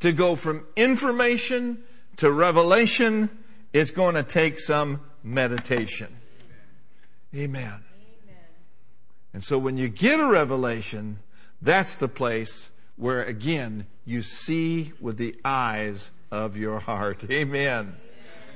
To 0.00 0.10
go 0.10 0.34
from 0.34 0.66
information 0.74 1.84
to 2.16 2.32
revelation 2.32 3.30
is 3.72 3.92
going 3.92 4.16
to 4.16 4.24
take 4.24 4.58
some 4.58 5.02
meditation. 5.22 6.16
Amen. 7.32 7.84
And 9.32 9.42
so 9.42 9.56
when 9.56 9.76
you 9.76 9.88
get 9.88 10.18
a 10.18 10.26
revelation, 10.26 11.20
that's 11.62 11.94
the 11.94 12.08
place 12.08 12.70
where 12.96 13.22
again 13.22 13.86
you 14.04 14.22
see 14.22 14.92
with 15.00 15.16
the 15.16 15.36
eyes 15.44 16.10
of 16.32 16.56
your 16.56 16.80
heart. 16.80 17.22
Amen. 17.30 17.54
Amen. 17.54 17.96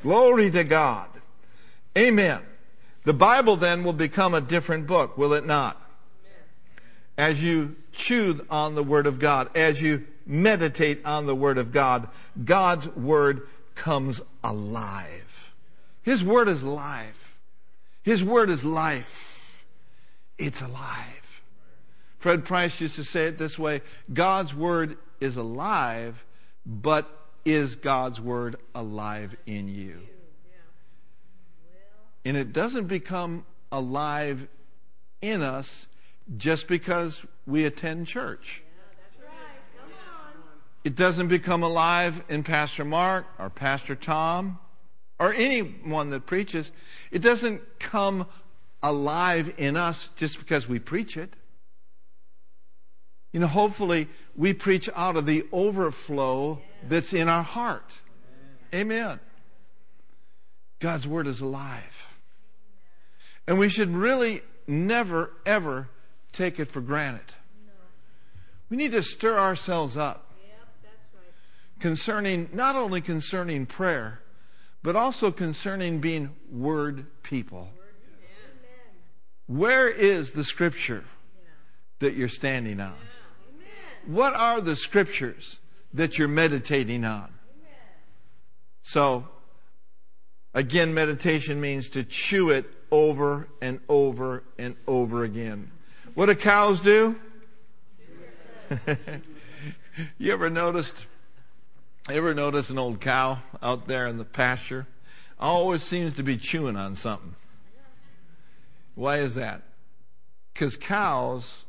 Glory 0.03 0.51
to 0.51 0.64
God. 0.64 1.09
Amen. 1.98 2.40
The 3.02 3.12
Bible 3.12 3.56
then 3.56 3.82
will 3.82 3.92
become 3.92 4.34
a 4.34 4.40
different 4.40 4.87
book, 4.87 5.18
will 5.18 5.32
it 5.32 5.44
not? 5.44 5.82
As 7.16 7.42
you 7.42 7.74
chew 7.92 8.46
on 8.48 8.76
the 8.76 8.84
Word 8.84 9.08
of 9.08 9.18
God, 9.18 9.50
as 9.56 9.82
you 9.82 10.06
meditate 10.24 11.04
on 11.04 11.26
the 11.26 11.34
Word 11.34 11.58
of 11.58 11.72
God, 11.72 12.08
God's 12.44 12.88
Word 12.90 13.48
comes 13.74 14.20
alive. 14.44 15.52
His 16.02 16.22
Word 16.22 16.48
is 16.48 16.62
life. 16.62 17.37
His 18.04 18.22
Word 18.22 18.48
is 18.48 18.64
life. 18.64 19.64
It's 20.38 20.62
alive. 20.62 21.42
Fred 22.20 22.44
Price 22.44 22.80
used 22.80 22.94
to 22.96 23.04
say 23.04 23.26
it 23.26 23.38
this 23.38 23.58
way 23.58 23.82
God's 24.12 24.54
Word 24.54 24.98
is 25.20 25.37
alive, 25.37 26.24
but 26.64 27.11
is 27.44 27.74
God's 27.74 28.20
Word 28.20 28.56
alive 28.72 29.34
in 29.46 29.68
you? 29.68 30.02
And 32.29 32.37
it 32.37 32.53
doesn't 32.53 32.88
become 32.88 33.47
alive 33.73 34.49
in 35.23 35.41
us 35.41 35.87
just 36.37 36.69
because 36.69 37.25
we 37.47 37.64
attend 37.64 38.07
church. 38.07 38.62
It 40.85 40.95
doesn't 40.95 41.29
become 41.29 41.62
alive 41.62 42.21
in 42.29 42.43
Pastor 42.43 42.85
Mark 42.85 43.25
or 43.38 43.49
Pastor 43.49 43.95
Tom 43.95 44.59
or 45.19 45.33
anyone 45.33 46.11
that 46.11 46.27
preaches. 46.27 46.71
It 47.11 47.21
doesn't 47.21 47.62
come 47.79 48.27
alive 48.83 49.55
in 49.57 49.79
us 49.79 50.11
just 50.14 50.38
because 50.38 50.69
we 50.69 50.79
preach 50.79 51.17
it. 51.17 51.33
You 53.33 53.41
know, 53.41 53.47
hopefully 53.47 54.07
we 54.37 54.53
preach 54.53 54.91
out 54.95 55.17
of 55.17 55.25
the 55.25 55.47
overflow 55.51 56.61
that's 56.87 57.14
in 57.14 57.27
our 57.27 57.43
heart. 57.43 57.91
Amen. 58.75 59.19
God's 60.79 61.09
Word 61.09 61.27
is 61.27 61.41
alive. 61.41 62.08
And 63.48 63.58
we 63.58 63.70
should 63.70 63.96
really 63.96 64.42
never, 64.66 65.30
ever 65.46 65.88
take 66.32 66.61
it 66.61 66.70
for 66.70 66.82
granted. 66.82 67.32
We 68.68 68.76
need 68.76 68.92
to 68.92 69.02
stir 69.02 69.38
ourselves 69.38 69.96
up 69.96 70.34
concerning, 71.80 72.50
not 72.52 72.76
only 72.76 73.00
concerning 73.00 73.64
prayer, 73.64 74.20
but 74.82 74.96
also 74.96 75.30
concerning 75.30 75.98
being 75.98 76.37
Word 76.52 77.06
people. 77.22 77.70
Where 79.46 79.88
is 79.88 80.32
the 80.32 80.44
scripture 80.44 81.04
that 82.00 82.12
you're 82.12 82.28
standing 82.28 82.80
on? 82.80 82.96
What 84.04 84.34
are 84.34 84.61
the 84.61 84.76
scriptures 84.76 85.56
that 85.94 86.18
you're 86.18 86.28
meditating 86.28 87.02
on? 87.06 87.30
So, 88.82 89.26
again, 90.59 90.92
meditation 90.92 91.61
means 91.61 91.88
to 91.90 92.03
chew 92.03 92.51
it 92.51 92.66
over 92.90 93.47
and 93.62 93.79
over 93.88 94.42
and 94.59 94.75
over 94.88 95.23
again. 95.23 95.71
What 96.14 96.27
do 96.27 96.35
cows 96.35 96.81
do? 96.81 97.14
you 100.18 100.33
ever 100.33 100.51
noticed? 100.51 101.07
Ever 102.11 102.35
notice 102.35 102.71
an 102.71 102.79
old 102.79 103.01
cow 103.01 103.38
out 103.62 103.87
there 103.87 104.09
in 104.09 104.18
the 104.18 104.25
pasture? 104.25 104.88
Always 105.38 105.85
seems 105.85 106.14
to 106.14 106.25
be 106.25 106.37
chewing 106.37 106.75
on 106.75 106.97
something. 106.97 107.37
Why 108.97 109.18
is 109.18 109.37
that? 109.37 109.62
Because 110.53 110.77
cows 110.77 111.66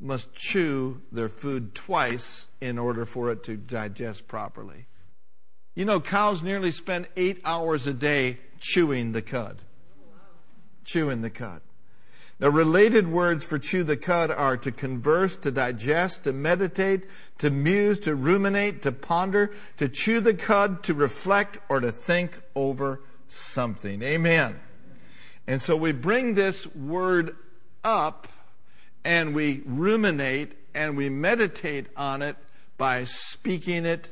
must 0.00 0.32
chew 0.32 1.02
their 1.12 1.28
food 1.28 1.74
twice 1.74 2.46
in 2.62 2.78
order 2.78 3.04
for 3.04 3.30
it 3.30 3.44
to 3.44 3.58
digest 3.58 4.26
properly. 4.26 4.86
You 5.74 5.84
know, 5.84 6.00
cows 6.00 6.42
nearly 6.42 6.70
spend 6.70 7.08
eight 7.16 7.40
hours 7.44 7.86
a 7.86 7.92
day 7.92 8.38
chewing 8.60 9.12
the 9.12 9.22
cud. 9.22 9.58
Chewing 10.84 11.22
the 11.22 11.30
cud. 11.30 11.62
Now, 12.40 12.48
related 12.48 13.08
words 13.08 13.44
for 13.44 13.58
chew 13.58 13.84
the 13.84 13.96
cud 13.96 14.30
are 14.30 14.56
to 14.56 14.72
converse, 14.72 15.36
to 15.38 15.50
digest, 15.50 16.24
to 16.24 16.32
meditate, 16.32 17.06
to 17.38 17.50
muse, 17.50 18.00
to 18.00 18.14
ruminate, 18.14 18.82
to 18.82 18.92
ponder, 18.92 19.52
to 19.76 19.88
chew 19.88 20.20
the 20.20 20.34
cud, 20.34 20.82
to 20.84 20.94
reflect, 20.94 21.58
or 21.68 21.80
to 21.80 21.92
think 21.92 22.40
over 22.54 23.00
something. 23.28 24.02
Amen. 24.02 24.60
And 25.46 25.62
so 25.62 25.76
we 25.76 25.92
bring 25.92 26.34
this 26.34 26.66
word 26.74 27.36
up 27.84 28.28
and 29.04 29.34
we 29.34 29.62
ruminate 29.64 30.52
and 30.74 30.96
we 30.96 31.08
meditate 31.08 31.86
on 31.96 32.22
it 32.22 32.36
by 32.76 33.04
speaking 33.04 33.84
it 33.86 34.08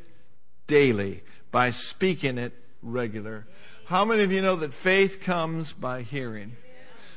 daily, 0.67 1.25
by 1.53 1.71
speaking 1.71 2.39
it 2.39 2.53
regular. 2.83 3.47
How 3.85 4.05
many 4.05 4.25
of 4.25 4.33
you 4.33 4.43
know 4.43 4.57
that 4.57 4.75
faith 4.75 5.21
comes 5.21 5.73
by 5.73 6.03
hearing? 6.03 6.57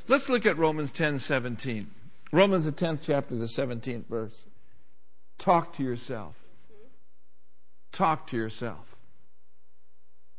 Let's 0.07 0.29
look 0.29 0.45
at 0.45 0.57
Romans 0.59 0.91
10 0.91 1.17
17. 1.19 1.89
Romans, 2.31 2.65
the 2.65 2.71
10th 2.71 2.99
chapter, 3.01 3.35
the 3.35 3.45
17th 3.45 4.07
verse. 4.07 4.45
Talk 5.39 5.73
to 5.77 5.83
yourself. 5.83 6.35
Talk 7.91 8.27
to 8.27 8.35
yourself. 8.35 8.95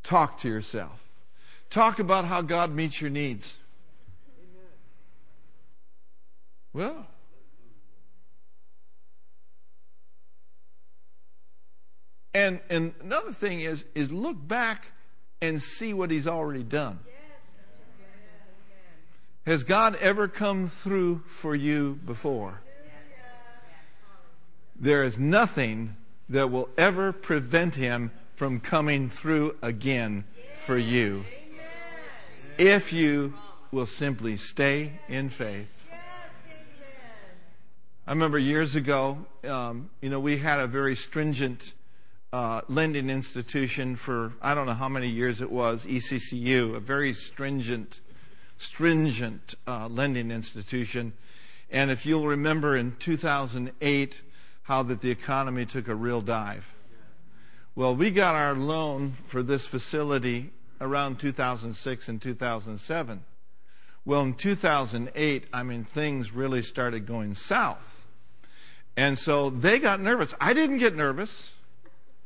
Talk 0.02 0.40
to 0.40 0.48
yourself. 0.48 1.00
Talk 1.70 1.98
about 1.98 2.26
how 2.26 2.42
God 2.42 2.72
meets 2.72 3.00
your 3.00 3.10
needs. 3.10 3.54
Well, 6.72 7.06
and 12.36 12.60
and 12.68 12.92
another 13.00 13.32
thing 13.32 13.62
is 13.62 13.84
is 13.94 14.12
look 14.12 14.36
back 14.46 14.92
and 15.40 15.60
see 15.62 15.94
what 15.94 16.10
he's 16.10 16.26
already 16.26 16.62
done. 16.62 16.98
Has 19.46 19.64
God 19.64 19.96
ever 19.96 20.28
come 20.28 20.68
through 20.68 21.22
for 21.28 21.54
you 21.54 21.98
before? 22.04 22.60
There 24.78 25.02
is 25.04 25.16
nothing 25.18 25.96
that 26.28 26.50
will 26.50 26.68
ever 26.76 27.12
prevent 27.12 27.76
him 27.76 28.10
from 28.34 28.60
coming 28.60 29.08
through 29.08 29.56
again 29.62 30.24
for 30.66 30.76
you 30.76 31.24
if 32.58 32.92
you 32.92 33.32
will 33.70 33.86
simply 33.86 34.36
stay 34.36 35.00
in 35.08 35.30
faith. 35.30 35.72
I 38.06 38.12
remember 38.12 38.38
years 38.38 38.74
ago, 38.74 39.24
um, 39.44 39.90
you 40.02 40.10
know, 40.10 40.20
we 40.20 40.38
had 40.38 40.60
a 40.60 40.66
very 40.66 40.96
stringent 40.96 41.72
uh, 42.32 42.60
lending 42.68 43.08
institution 43.08 43.96
for 43.96 44.32
I 44.42 44.54
don't 44.54 44.66
know 44.66 44.74
how 44.74 44.88
many 44.88 45.08
years 45.08 45.40
it 45.40 45.50
was, 45.50 45.86
ECCU, 45.86 46.74
a 46.74 46.80
very 46.80 47.14
stringent 47.14 48.00
stringent 48.58 49.54
uh, 49.66 49.88
lending 49.88 50.30
institution. 50.30 51.12
And 51.70 51.90
if 51.90 52.06
you'll 52.06 52.26
remember 52.26 52.76
in 52.76 52.96
2008, 52.98 54.14
how 54.66 54.82
that 54.82 55.00
the 55.00 55.10
economy 55.10 55.64
took 55.64 55.86
a 55.86 55.94
real 55.94 56.20
dive. 56.20 56.74
Well, 57.76 57.94
we 57.94 58.10
got 58.10 58.34
our 58.34 58.54
loan 58.54 59.16
for 59.24 59.42
this 59.42 59.64
facility 59.66 60.50
around 60.80 61.20
2006 61.20 62.08
and 62.08 62.20
2007. 62.20 63.24
Well, 64.04 64.22
in 64.22 64.34
2008, 64.34 65.44
I 65.52 65.62
mean, 65.62 65.84
things 65.84 66.32
really 66.32 66.62
started 66.62 67.06
going 67.06 67.34
south. 67.34 68.04
And 68.96 69.18
so 69.18 69.50
they 69.50 69.78
got 69.78 70.00
nervous. 70.00 70.34
I 70.40 70.52
didn't 70.52 70.78
get 70.78 70.96
nervous, 70.96 71.50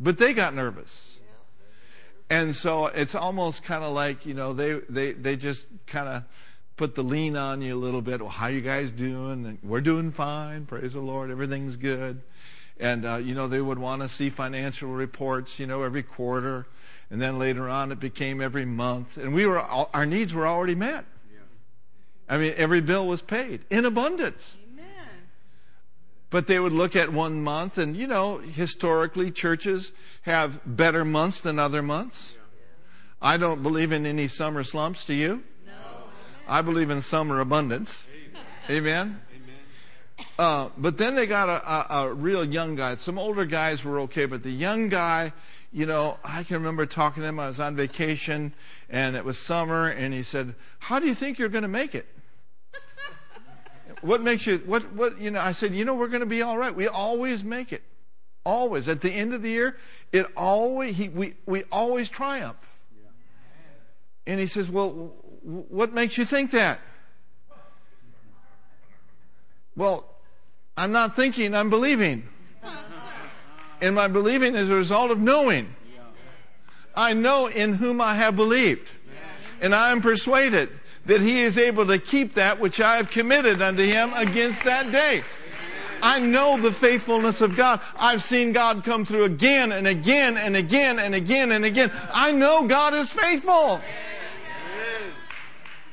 but 0.01 0.19
they 0.19 0.33
got 0.33 0.55
nervous. 0.55 1.19
And 2.31 2.55
so 2.55 2.87
it's 2.87 3.15
almost 3.15 3.65
kind 3.65 3.83
of 3.83 3.93
like, 3.93 4.25
you 4.25 4.35
know, 4.35 4.53
they, 4.53 4.75
they, 4.89 5.13
they 5.13 5.37
just 5.37 5.65
kind 5.87 6.09
of 6.09 6.23
put 6.77 6.95
the 6.95 7.03
lean 7.03 7.37
on 7.37 7.61
you 7.61 7.75
a 7.75 7.77
little 7.77 8.01
bit. 8.01 8.21
Well, 8.21 8.31
how 8.31 8.47
you 8.47 8.61
guys 8.61 8.93
doing? 8.93 9.45
And 9.45 9.59
we're 9.63 9.81
doing 9.81 10.13
fine. 10.13 10.65
Praise 10.65 10.93
the 10.93 11.01
Lord. 11.01 11.31
Everything's 11.31 11.77
good. 11.77 12.23
And, 12.79 13.05
uh, 13.05 13.17
you 13.17 13.35
know, 13.35 13.49
they 13.49 13.61
would 13.61 13.79
want 13.79 14.03
to 14.03 14.09
see 14.09 14.31
financial 14.31 14.89
reports, 14.89 15.59
you 15.59 15.67
know, 15.67 15.83
every 15.83 16.05
quarter. 16.05 16.67
And 17.11 17.21
then 17.21 17.39
later 17.39 17.69
on 17.69 17.91
it 17.91 17.99
became 17.99 18.41
every 18.41 18.65
month. 18.65 19.19
And 19.19 19.35
we 19.35 19.45
were, 19.45 19.59
our 19.59 20.07
needs 20.07 20.33
were 20.33 20.47
already 20.47 20.77
met. 20.77 21.05
I 22.29 22.39
mean, 22.39 22.55
every 22.57 22.81
bill 22.81 23.09
was 23.09 23.23
paid 23.23 23.65
in 23.71 23.85
abundance. 23.85 24.57
But 26.31 26.47
they 26.47 26.61
would 26.61 26.73
look 26.73 26.95
at 26.95 27.13
one 27.13 27.43
month, 27.43 27.77
and 27.77 27.97
you 27.97 28.07
know, 28.07 28.39
historically, 28.39 29.33
churches 29.33 29.93
have 30.23 30.61
better 30.65 31.05
months 31.05 31.41
than 31.41 31.59
other 31.59 31.83
months. 31.83 32.35
I 33.21 33.37
don't 33.37 33.63
believe 33.63 33.93
in 33.93 34.07
any 34.07 34.29
summer 34.29 34.65
slumps, 34.65 35.05
do 35.05 35.13
you? 35.13 35.43
No. 35.67 35.73
I 36.49 36.63
believe 36.63 36.89
in 36.89 37.03
summer 37.03 37.41
abundance. 37.41 38.05
Amen? 38.71 39.21
Uh, 40.39 40.69
but 40.79 40.99
then 40.99 41.15
they 41.15 41.27
got 41.27 41.49
a, 41.49 41.71
a, 41.71 42.07
a, 42.07 42.15
real 42.15 42.45
young 42.45 42.77
guy. 42.77 42.95
Some 42.97 43.19
older 43.19 43.45
guys 43.45 43.85
were 43.85 44.01
okay, 44.01 44.27
but 44.27 44.43
the 44.43 44.51
young 44.51 44.89
guy, 44.89 45.33
you 45.73 45.87
know, 45.87 46.19
I 46.25 46.45
can 46.45 46.57
remember 46.57 46.87
talking 46.87 47.23
to 47.23 47.29
him. 47.29 47.41
I 47.41 47.49
was 47.49 47.61
on 47.61 47.77
vacation, 47.77 48.55
and 48.89 49.17
it 49.17 49.25
was 49.25 49.39
summer, 49.39 49.89
and 49.89 50.15
he 50.15 50.23
said, 50.23 50.55
"How 50.79 50.99
do 50.99 51.07
you 51.07 51.15
think 51.15 51.39
you're 51.39 51.49
going 51.49 51.63
to 51.63 51.69
make 51.69 51.95
it?" 51.95 52.07
What 54.03 54.23
makes 54.23 54.47
you, 54.47 54.59
what, 54.65 54.93
what, 54.95 55.21
you 55.21 55.31
know, 55.31 55.41
I 55.41 55.53
said, 55.53 55.75
you 55.75 55.85
know, 55.85 55.95
we're 55.95 56.09
going 56.09 56.21
to 56.21 56.27
be 56.27 56.43
all 56.43 56.57
right. 56.57 56.75
We 56.75 56.89
always 56.89 57.45
make 57.45 57.73
it. 57.73 57.83
Always. 58.45 58.89
At 58.89 59.01
the 59.01 59.11
end 59.11 59.35
of 59.35 59.43
the 59.43 59.51
year, 59.51 59.77
it 60.13 60.27
always, 60.37 60.97
he, 60.97 61.09
we, 61.09 61.35
we 61.47 61.65
always 61.71 62.09
triumph. 62.09 62.79
And 64.27 64.41
he 64.41 64.47
says, 64.47 64.71
well, 64.71 65.13
what 65.43 65.93
makes 65.93 66.17
you 66.17 66.25
think 66.25 66.51
that? 66.53 66.81
Well, 69.77 70.05
I'm 70.77 70.93
not 70.93 71.17
thinking, 71.17 71.55
I'm 71.55 71.71
believing. 71.71 72.29
And 73.81 73.95
my 73.95 74.09
believing 74.09 74.55
is 74.55 74.69
a 74.69 74.75
result 74.75 75.11
of 75.11 75.19
knowing. 75.19 75.75
I 76.95 77.15
know 77.15 77.47
in 77.47 77.75
whom 77.75 78.01
I 78.01 78.17
have 78.17 78.37
believed. 78.37 78.91
And 79.61 79.75
I 79.75 79.91
am 79.91 80.01
persuaded 80.01 80.71
that 81.07 81.21
he 81.21 81.41
is 81.41 81.59
able 81.59 81.87
to 81.87 81.99
keep 81.99 82.35
that 82.35 82.61
which 82.61 82.81
I 82.81 82.97
have 82.97 83.11
committed 83.11 83.63
unto 83.63 83.85
him 83.85 84.13
against 84.15 84.65
that 84.65 84.93
day. 84.93 85.23
I 86.03 86.19
know 86.19 86.61
the 86.61 86.73
faithfulness 86.73 87.41
of 87.41 87.57
God. 87.57 87.81
I've 87.97 88.23
seen 88.23 88.53
God 88.53 88.85
come 88.85 89.05
through 89.05 89.25
again 89.25 89.73
and 89.73 89.87
again 89.87 90.37
and 90.37 90.57
again 90.57 90.99
and 90.99 91.15
again 91.15 91.53
and 91.53 91.65
again. 91.65 91.93
I 92.13 92.33
know 92.33 92.67
God 92.67 92.95
is 92.95 93.11
faithful. 93.11 93.81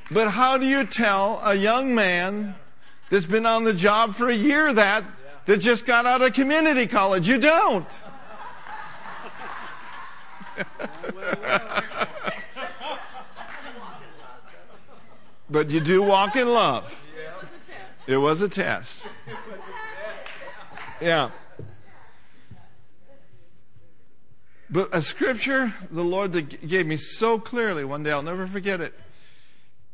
But 0.10 0.30
how 0.32 0.58
do 0.58 0.66
you 0.66 0.86
tell 0.86 1.42
a 1.44 1.54
young 1.54 1.94
man 1.94 2.56
that's 3.10 3.26
been 3.26 3.46
on 3.46 3.66
the 3.66 3.74
job 3.74 4.16
for 4.16 4.30
a 4.30 4.36
year 4.36 4.74
that, 4.74 5.04
that 5.46 5.58
just 5.58 5.86
got 5.86 6.06
out 6.06 6.22
of 6.22 6.34
community 6.34 6.88
college? 6.88 7.28
You 7.28 7.38
don't. 7.40 7.88
But 15.50 15.70
you 15.70 15.80
do 15.80 16.02
walk 16.02 16.36
in 16.36 16.48
love. 16.48 16.94
It 18.06 18.18
was 18.18 18.42
a 18.42 18.50
test. 18.50 19.00
Yeah. 21.00 21.30
But 24.68 24.90
a 24.92 25.04
scripture 25.04 25.76
the 25.92 26.04
Lord 26.04 26.58
gave 26.68 26.88
me 26.88 26.98
so 26.98 27.40
clearly 27.40 27.86
one 27.86 28.02
day, 28.02 28.12
I'll 28.12 28.24
never 28.24 28.48
forget 28.48 28.82
it. 28.82 28.94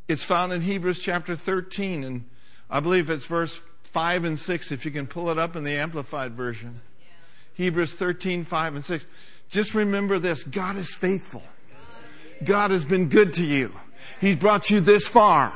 It's 0.08 0.22
found 0.22 0.52
in 0.52 0.62
Hebrews 0.62 1.00
chapter 1.00 1.36
13, 1.36 2.04
and 2.04 2.24
I 2.70 2.80
believe 2.80 3.10
it's 3.10 3.26
verse 3.26 3.60
5 3.84 4.24
and 4.24 4.38
6, 4.38 4.72
if 4.72 4.84
you 4.84 4.90
can 4.90 5.06
pull 5.06 5.30
it 5.30 5.38
up 5.38 5.56
in 5.56 5.64
the 5.64 5.72
Amplified 5.72 6.32
Version. 6.34 6.80
Hebrews 7.54 7.92
13, 7.92 8.44
5 8.44 8.74
and 8.74 8.84
6. 8.84 9.06
Just 9.48 9.74
remember 9.74 10.18
this 10.18 10.42
God 10.42 10.76
is 10.76 10.92
faithful. 10.94 11.42
God 12.42 12.72
has 12.72 12.84
been 12.84 13.08
good 13.08 13.32
to 13.34 13.44
you. 13.44 13.72
He's 14.20 14.36
brought 14.36 14.70
you 14.70 14.80
this 14.80 15.06
far. 15.06 15.52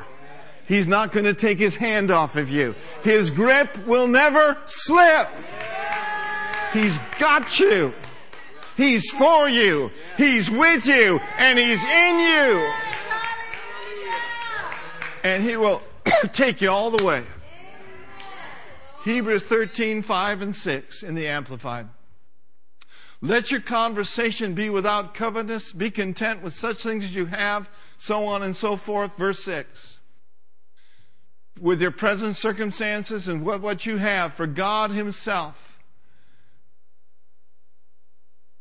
He's 0.67 0.87
not 0.87 1.13
going 1.13 1.25
to 1.25 1.35
take 1.35 1.59
his 1.59 1.77
hand 1.77 2.11
off 2.11 2.37
of 2.37 2.51
you. 2.51 2.75
His 3.03 3.31
grip 3.31 3.87
will 3.87 4.07
never 4.07 4.59
slip. 4.67 5.29
He's 6.73 6.99
got 7.19 7.59
you. 7.59 7.95
He's 8.79 9.11
for 9.11 9.49
you. 9.49 9.91
He's 10.17 10.49
with 10.49 10.87
you. 10.87 11.19
And 11.37 11.59
He's 11.59 11.83
in 11.83 12.19
you. 12.19 12.73
And 15.25 15.43
He 15.43 15.57
will 15.57 15.83
take 16.33 16.61
you 16.61 16.71
all 16.71 16.91
the 16.91 17.05
way. 17.05 17.25
Hebrews 19.05 19.43
13, 19.45 20.03
5 20.03 20.43
and 20.43 20.55
6 20.55 21.03
in 21.03 21.15
the 21.15 21.27
Amplified. 21.27 21.89
Let 23.21 23.51
your 23.51 23.61
conversation 23.61 24.55
be 24.55 24.71
without 24.71 25.13
covetousness. 25.13 25.73
Be 25.73 25.91
content 25.91 26.43
with 26.43 26.55
such 26.55 26.77
things 26.77 27.05
as 27.05 27.15
you 27.15 27.27
have 27.27 27.69
so 27.99 28.25
on 28.27 28.43
and 28.43 28.57
so 28.57 28.77
forth. 28.77 29.17
Verse 29.17 29.43
6. 29.45 29.99
With 31.61 31.83
your 31.83 31.91
present 31.91 32.37
circumstances 32.37 33.27
and 33.27 33.45
what, 33.45 33.61
what 33.61 33.85
you 33.85 33.97
have, 33.99 34.35
for 34.35 34.47
God 34.47 34.93
Himself 34.93 35.57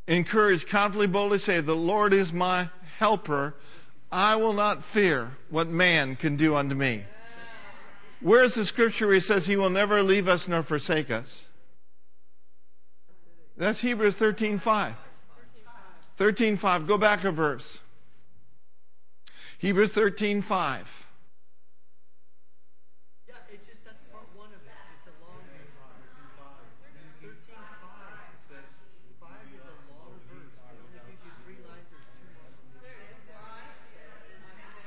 encourage, 0.07 0.67
confidently, 0.67 1.07
boldly 1.07 1.39
say, 1.39 1.61
The 1.61 1.75
Lord 1.75 2.13
is 2.13 2.33
my 2.33 2.69
helper. 2.97 3.55
I 4.11 4.35
will 4.37 4.53
not 4.53 4.85
fear 4.85 5.37
what 5.49 5.67
man 5.67 6.15
can 6.15 6.37
do 6.37 6.55
unto 6.55 6.75
me. 6.75 7.03
Where's 8.21 8.55
the 8.55 8.65
scripture 8.65 9.05
where 9.05 9.15
he 9.15 9.19
says 9.19 9.45
he 9.45 9.55
will 9.55 9.69
never 9.69 10.01
leave 10.01 10.27
us 10.27 10.47
nor 10.47 10.63
forsake 10.63 11.11
us? 11.11 11.43
That's 13.57 13.81
Hebrews 13.81 14.15
13.5. 14.15 14.95
13.5. 16.17 16.87
Go 16.87 16.97
back 16.97 17.23
a 17.23 17.31
verse. 17.31 17.79
Hebrews 19.57 19.91
13 19.91 20.41
5. 20.41 20.87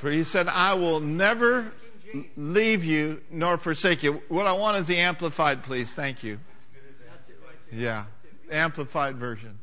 For 0.01 0.11
he 0.11 0.25
said, 0.25 0.49
I 0.49 0.73
will 0.73 0.99
never 0.99 1.73
leave 2.35 2.83
you 2.83 3.21
nor 3.31 3.59
forsake 3.59 4.03
you. 4.03 4.23
What 4.29 4.47
I 4.47 4.53
want 4.53 4.79
is 4.79 4.87
the 4.87 4.97
amplified, 4.97 5.63
please. 5.63 5.91
Thank 5.91 6.25
you. 6.25 6.41
Yeah, 7.71 8.07
amplified 8.51 9.17
version. 9.17 9.59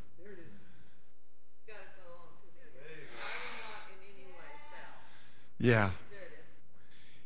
Yeah. 5.59 5.91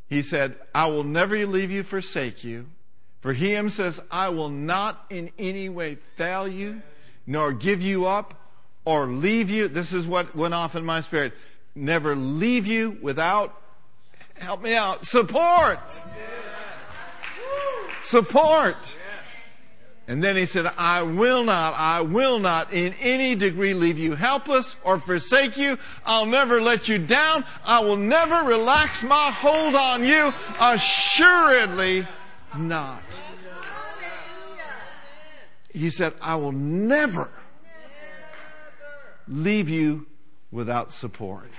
He 0.08 0.22
said, 0.22 0.56
I 0.76 0.88
will 0.88 1.04
never 1.04 1.46
leave 1.46 1.72
you, 1.72 1.84
forsake 1.84 2.44
you. 2.44 2.68
For 3.22 3.34
he 3.34 3.54
him 3.54 3.70
says, 3.70 4.00
I 4.10 4.30
will 4.30 4.50
not 4.50 5.06
in 5.10 5.32
any 5.38 5.70
way 5.70 6.00
fail 6.18 6.48
you, 6.48 6.82
nor 7.28 7.54
give 7.54 7.82
you 7.82 8.06
up, 8.06 8.34
or 8.84 9.08
leave 9.08 9.50
you. 9.50 9.68
This 9.68 9.94
is 9.94 10.08
what 10.08 10.36
went 10.36 10.54
off 10.54 10.76
in 10.76 10.84
my 10.84 11.02
spirit. 11.02 11.34
Never 11.76 12.16
leave 12.16 12.68
you 12.68 12.98
without, 13.02 13.62
help 14.36 14.62
me 14.62 14.76
out, 14.76 15.06
support. 15.06 15.80
Support. 18.04 18.78
And 20.12 20.22
then 20.22 20.36
he 20.36 20.46
said, 20.46 20.66
I 20.66 21.04
will 21.04 21.46
not, 21.46 21.74
I 21.74 22.02
will 22.02 22.38
not 22.38 22.74
in 22.74 22.94
any 22.96 23.34
degree 23.34 23.74
leave 23.74 23.98
you 23.98 24.14
helpless 24.14 24.76
or 24.84 25.00
forsake 25.00 25.56
you. 25.56 25.78
I'll 26.06 26.26
never 26.26 26.62
let 26.62 26.90
you 26.90 26.98
down. 26.98 27.46
I 27.64 27.80
will 27.80 27.96
never 27.96 28.44
relax 28.44 29.04
my 29.04 29.32
hold 29.32 29.74
on 29.74 30.04
you. 30.04 30.34
Assuredly 30.60 32.06
not. 32.58 33.02
He 35.70 35.90
said, 35.90 36.14
I 36.20 36.36
will 36.36 36.52
never 36.52 37.32
leave 39.30 39.70
you 39.70 40.08
without 40.52 40.92
support. 40.92 41.50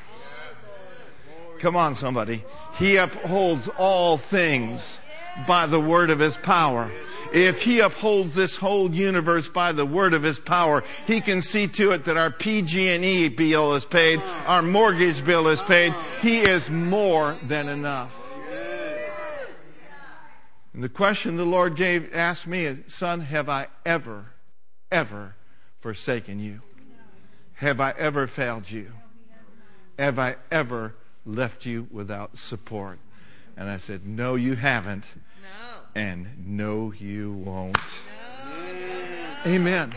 Come 1.58 1.74
on, 1.74 1.94
somebody. 1.94 2.44
He 2.76 2.96
upholds 2.96 3.68
all 3.78 4.18
things 4.18 4.98
by 5.46 5.66
the 5.66 5.80
word 5.80 6.10
of 6.10 6.18
his 6.18 6.36
power. 6.36 6.90
If 7.32 7.62
he 7.62 7.80
upholds 7.80 8.34
this 8.34 8.56
whole 8.56 8.94
universe 8.94 9.48
by 9.48 9.72
the 9.72 9.86
word 9.86 10.12
of 10.12 10.22
his 10.22 10.38
power, 10.38 10.84
he 11.06 11.20
can 11.20 11.40
see 11.40 11.66
to 11.68 11.92
it 11.92 12.04
that 12.04 12.16
our 12.16 12.30
PG&E 12.30 13.28
bill 13.28 13.74
is 13.74 13.86
paid, 13.86 14.20
our 14.46 14.62
mortgage 14.62 15.24
bill 15.24 15.48
is 15.48 15.62
paid. 15.62 15.94
He 16.20 16.40
is 16.40 16.68
more 16.70 17.38
than 17.42 17.68
enough. 17.68 18.12
And 20.74 20.82
the 20.82 20.88
question 20.88 21.36
the 21.36 21.44
Lord 21.44 21.76
gave, 21.76 22.14
asked 22.14 22.46
me 22.46 22.78
son, 22.88 23.20
have 23.20 23.48
I 23.48 23.68
ever, 23.84 24.32
ever 24.90 25.36
forsaken 25.80 26.38
you? 26.38 26.60
Have 27.54 27.80
I 27.80 27.92
ever 27.92 28.26
failed 28.26 28.70
you? 28.70 28.92
Have 29.98 30.18
I 30.18 30.36
ever 30.50 30.94
left 31.24 31.66
you 31.66 31.86
without 31.90 32.38
support? 32.38 32.98
And 33.56 33.68
I 33.68 33.76
said, 33.76 34.06
No, 34.06 34.34
you 34.34 34.54
haven't. 34.54 35.04
No. 35.42 35.80
And 35.94 36.28
no, 36.46 36.92
you 36.92 37.32
won't. 37.32 37.76
No. 37.76 39.50
Amen. 39.50 39.94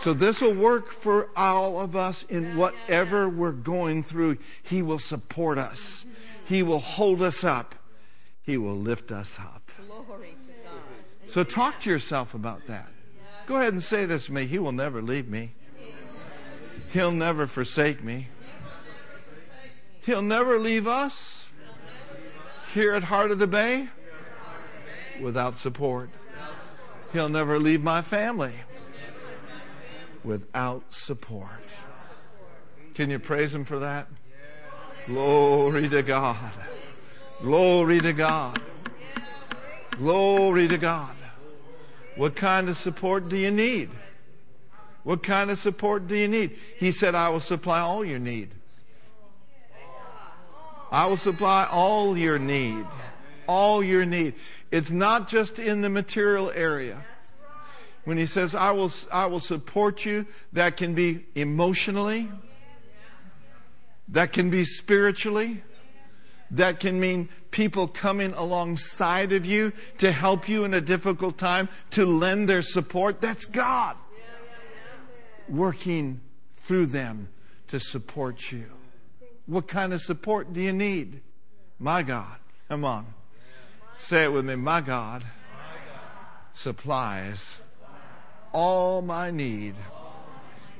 So 0.00 0.12
this 0.12 0.40
will 0.40 0.54
work 0.54 0.92
for 0.92 1.28
all 1.36 1.80
of 1.80 1.96
us 1.96 2.24
in 2.28 2.56
whatever 2.56 3.28
we're 3.28 3.50
going 3.52 4.04
through. 4.04 4.38
He 4.62 4.80
will 4.80 5.00
support 5.00 5.58
us. 5.58 6.04
Mm-hmm. 6.06 6.14
He 6.46 6.62
will 6.62 6.78
hold 6.78 7.20
us 7.20 7.42
up. 7.42 7.74
He 8.42 8.56
will 8.56 8.76
lift 8.76 9.10
us 9.10 9.38
up. 9.40 9.70
Glory 9.86 10.36
to 10.42 10.48
God. 10.64 10.80
So 11.26 11.42
talk 11.42 11.82
to 11.82 11.90
yourself 11.90 12.32
about 12.32 12.66
that. 12.68 12.88
Go 13.46 13.56
ahead 13.56 13.72
and 13.72 13.82
say 13.82 14.04
this 14.04 14.26
to 14.26 14.32
me. 14.32 14.46
He 14.46 14.58
will 14.58 14.72
never 14.72 15.02
leave 15.02 15.28
me. 15.28 15.52
He'll 16.92 17.12
never 17.12 17.46
forsake 17.46 18.02
me. 18.02 18.28
He'll 20.02 20.22
never 20.22 20.58
leave 20.58 20.86
us 20.86 21.37
here 22.72 22.94
at 22.94 23.04
Heart 23.04 23.30
of 23.30 23.38
the 23.38 23.46
Bay 23.46 23.88
without 25.20 25.56
support. 25.56 26.10
He'll 27.12 27.28
never 27.28 27.58
leave 27.58 27.82
my 27.82 28.02
family 28.02 28.52
without 30.22 30.82
support. 30.92 31.64
Can 32.94 33.10
you 33.10 33.18
praise 33.18 33.54
Him 33.54 33.64
for 33.64 33.78
that? 33.78 34.08
Glory 35.06 35.88
to 35.88 36.02
God. 36.02 36.52
Glory 37.40 38.00
to 38.00 38.12
God. 38.12 38.60
Glory 39.92 40.68
to 40.68 40.76
God. 40.76 41.14
What 42.16 42.36
kind 42.36 42.68
of 42.68 42.76
support 42.76 43.28
do 43.28 43.36
you 43.36 43.50
need? 43.50 43.90
What 45.04 45.22
kind 45.22 45.50
of 45.50 45.58
support 45.58 46.08
do 46.08 46.16
you 46.16 46.28
need? 46.28 46.58
He 46.76 46.92
said, 46.92 47.14
I 47.14 47.28
will 47.30 47.40
supply 47.40 47.80
all 47.80 48.04
your 48.04 48.18
need. 48.18 48.50
I 50.90 51.06
will 51.06 51.16
supply 51.16 51.66
all 51.70 52.16
your 52.16 52.38
need. 52.38 52.86
All 53.46 53.82
your 53.82 54.04
need. 54.04 54.34
It's 54.70 54.90
not 54.90 55.28
just 55.28 55.58
in 55.58 55.80
the 55.80 55.88
material 55.88 56.50
area. 56.54 57.04
When 58.04 58.16
he 58.16 58.26
says, 58.26 58.54
I 58.54 58.70
will, 58.70 58.92
I 59.12 59.26
will 59.26 59.40
support 59.40 60.04
you, 60.04 60.26
that 60.52 60.76
can 60.76 60.94
be 60.94 61.26
emotionally. 61.34 62.28
That 64.08 64.32
can 64.32 64.48
be 64.48 64.64
spiritually. 64.64 65.62
That 66.50 66.80
can 66.80 66.98
mean 66.98 67.28
people 67.50 67.86
coming 67.86 68.32
alongside 68.32 69.32
of 69.32 69.44
you 69.44 69.72
to 69.98 70.12
help 70.12 70.48
you 70.48 70.64
in 70.64 70.72
a 70.72 70.80
difficult 70.80 71.36
time, 71.36 71.68
to 71.90 72.06
lend 72.06 72.48
their 72.48 72.62
support. 72.62 73.20
That's 73.20 73.44
God 73.44 73.96
working 75.48 76.20
through 76.54 76.86
them 76.86 77.28
to 77.68 77.78
support 77.78 78.52
you. 78.52 78.77
What 79.48 79.66
kind 79.66 79.94
of 79.94 80.02
support 80.02 80.52
do 80.52 80.60
you 80.60 80.74
need? 80.74 81.22
My 81.78 82.02
God. 82.02 82.36
Come 82.68 82.84
on. 82.84 83.06
Say 83.96 84.24
it 84.24 84.32
with 84.32 84.44
me. 84.44 84.54
My 84.56 84.82
God 84.82 85.24
supplies 86.52 87.56
all 88.52 89.00
my 89.00 89.30
need 89.30 89.74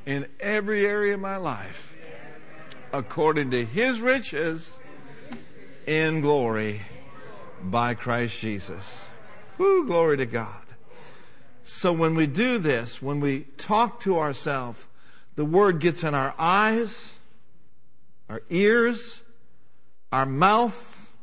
in 0.04 0.26
every 0.38 0.84
area 0.84 1.14
of 1.14 1.20
my 1.20 1.36
life 1.36 1.94
according 2.92 3.50
to 3.52 3.64
his 3.64 4.00
riches 4.00 4.70
in 5.86 6.20
glory 6.20 6.82
by 7.62 7.94
Christ 7.94 8.38
Jesus. 8.38 9.02
Woo, 9.56 9.86
glory 9.86 10.18
to 10.18 10.26
God. 10.26 10.64
So 11.62 11.90
when 11.90 12.14
we 12.14 12.26
do 12.26 12.58
this, 12.58 13.00
when 13.00 13.20
we 13.20 13.46
talk 13.56 14.00
to 14.00 14.18
ourselves, 14.18 14.86
the 15.36 15.44
word 15.46 15.80
gets 15.80 16.04
in 16.04 16.14
our 16.14 16.34
eyes, 16.38 17.12
our 18.28 18.42
ears, 18.50 19.20
our 20.12 20.26
mouth, 20.26 21.14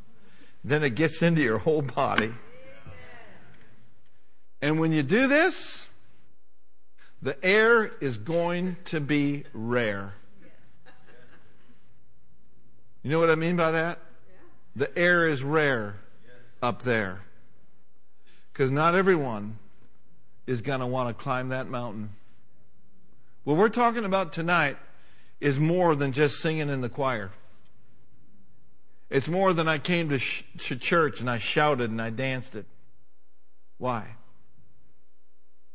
then 0.63 0.83
it 0.83 0.91
gets 0.91 1.21
into 1.21 1.41
your 1.41 1.59
whole 1.59 1.81
body. 1.81 2.33
And 4.61 4.79
when 4.79 4.91
you 4.91 5.03
do 5.03 5.27
this, 5.27 5.87
the 7.21 7.43
air 7.45 7.85
is 8.01 8.17
going 8.17 8.77
to 8.85 8.99
be 8.99 9.43
rare. 9.53 10.13
You 13.03 13.11
know 13.11 13.19
what 13.19 13.29
I 13.29 13.35
mean 13.35 13.55
by 13.55 13.71
that? 13.71 13.99
The 14.75 14.97
air 14.97 15.27
is 15.27 15.43
rare 15.43 15.97
up 16.61 16.81
there. 16.81 17.21
Because 18.51 18.71
not 18.71 18.95
everyone 18.95 19.59
is 20.47 20.61
going 20.61 20.79
to 20.79 20.87
want 20.87 21.15
to 21.15 21.23
climb 21.23 21.49
that 21.49 21.67
mountain. 21.67 22.09
What 23.43 23.57
we're 23.57 23.69
talking 23.69 24.05
about 24.05 24.33
tonight 24.33 24.77
is 25.39 25.59
more 25.59 25.95
than 25.95 26.11
just 26.11 26.39
singing 26.39 26.69
in 26.69 26.81
the 26.81 26.89
choir. 26.89 27.31
It's 29.09 29.27
more 29.27 29.53
than 29.53 29.67
I 29.67 29.77
came 29.77 30.09
to, 30.09 30.19
sh- 30.19 30.43
to 30.59 30.75
church 30.75 31.19
and 31.19 31.29
I 31.29 31.37
shouted 31.37 31.91
and 31.91 32.01
I 32.01 32.09
danced 32.09 32.55
it. 32.55 32.65
Why? 33.77 34.15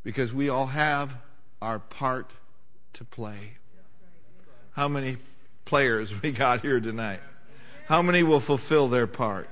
Because 0.03 0.33
we 0.33 0.49
all 0.49 0.67
have 0.67 1.15
our 1.63 1.79
part 1.79 2.31
to 2.95 3.05
play. 3.05 3.57
How 4.73 4.89
many 4.89 5.19
players 5.65 6.21
we 6.23 6.33
got 6.33 6.63
here 6.63 6.81
tonight? 6.81 7.21
How 7.87 8.03
many 8.03 8.23
will 8.23 8.41
fulfill 8.41 8.89
their 8.89 9.07
part? 9.07 9.49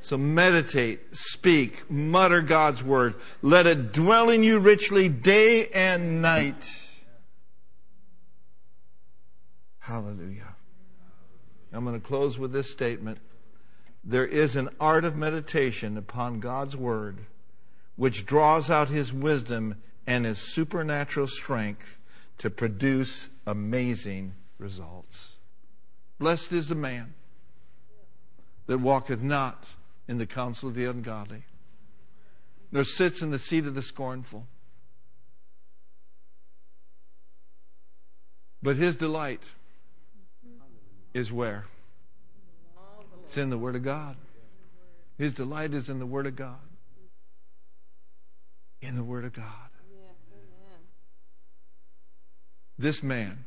So 0.00 0.16
meditate, 0.16 1.16
speak, 1.16 1.90
mutter 1.90 2.40
God's 2.40 2.82
word. 2.84 3.14
Let 3.42 3.66
it 3.66 3.92
dwell 3.92 4.30
in 4.30 4.42
you 4.42 4.58
richly 4.58 5.08
day 5.08 5.68
and 5.68 6.22
night. 6.22 6.87
Hallelujah. 9.88 10.54
I'm 11.72 11.82
going 11.86 11.98
to 11.98 12.06
close 12.06 12.38
with 12.38 12.52
this 12.52 12.70
statement. 12.70 13.16
There 14.04 14.26
is 14.26 14.54
an 14.54 14.68
art 14.78 15.02
of 15.02 15.16
meditation 15.16 15.96
upon 15.96 16.40
God's 16.40 16.76
Word 16.76 17.20
which 17.96 18.26
draws 18.26 18.68
out 18.68 18.90
His 18.90 19.14
wisdom 19.14 19.76
and 20.06 20.26
His 20.26 20.36
supernatural 20.36 21.26
strength 21.26 21.96
to 22.36 22.50
produce 22.50 23.30
amazing 23.46 24.34
results. 24.58 25.36
Blessed 26.18 26.52
is 26.52 26.68
the 26.68 26.74
man 26.74 27.14
that 28.66 28.80
walketh 28.80 29.22
not 29.22 29.64
in 30.06 30.18
the 30.18 30.26
counsel 30.26 30.68
of 30.68 30.74
the 30.74 30.84
ungodly, 30.84 31.44
nor 32.70 32.84
sits 32.84 33.22
in 33.22 33.30
the 33.30 33.38
seat 33.38 33.64
of 33.64 33.74
the 33.74 33.80
scornful. 33.80 34.46
But 38.62 38.76
his 38.76 38.94
delight 38.94 39.40
is 41.14 41.32
where? 41.32 41.66
It's 43.24 43.36
in 43.36 43.50
the 43.50 43.58
Word 43.58 43.76
of 43.76 43.82
God. 43.82 44.16
His 45.18 45.34
delight 45.34 45.74
is 45.74 45.88
in 45.88 45.98
the 45.98 46.06
Word 46.06 46.26
of 46.26 46.36
God. 46.36 46.56
In 48.80 48.94
the 48.94 49.04
Word 49.04 49.24
of 49.24 49.32
God. 49.32 49.44
This 52.78 53.02
man, 53.02 53.44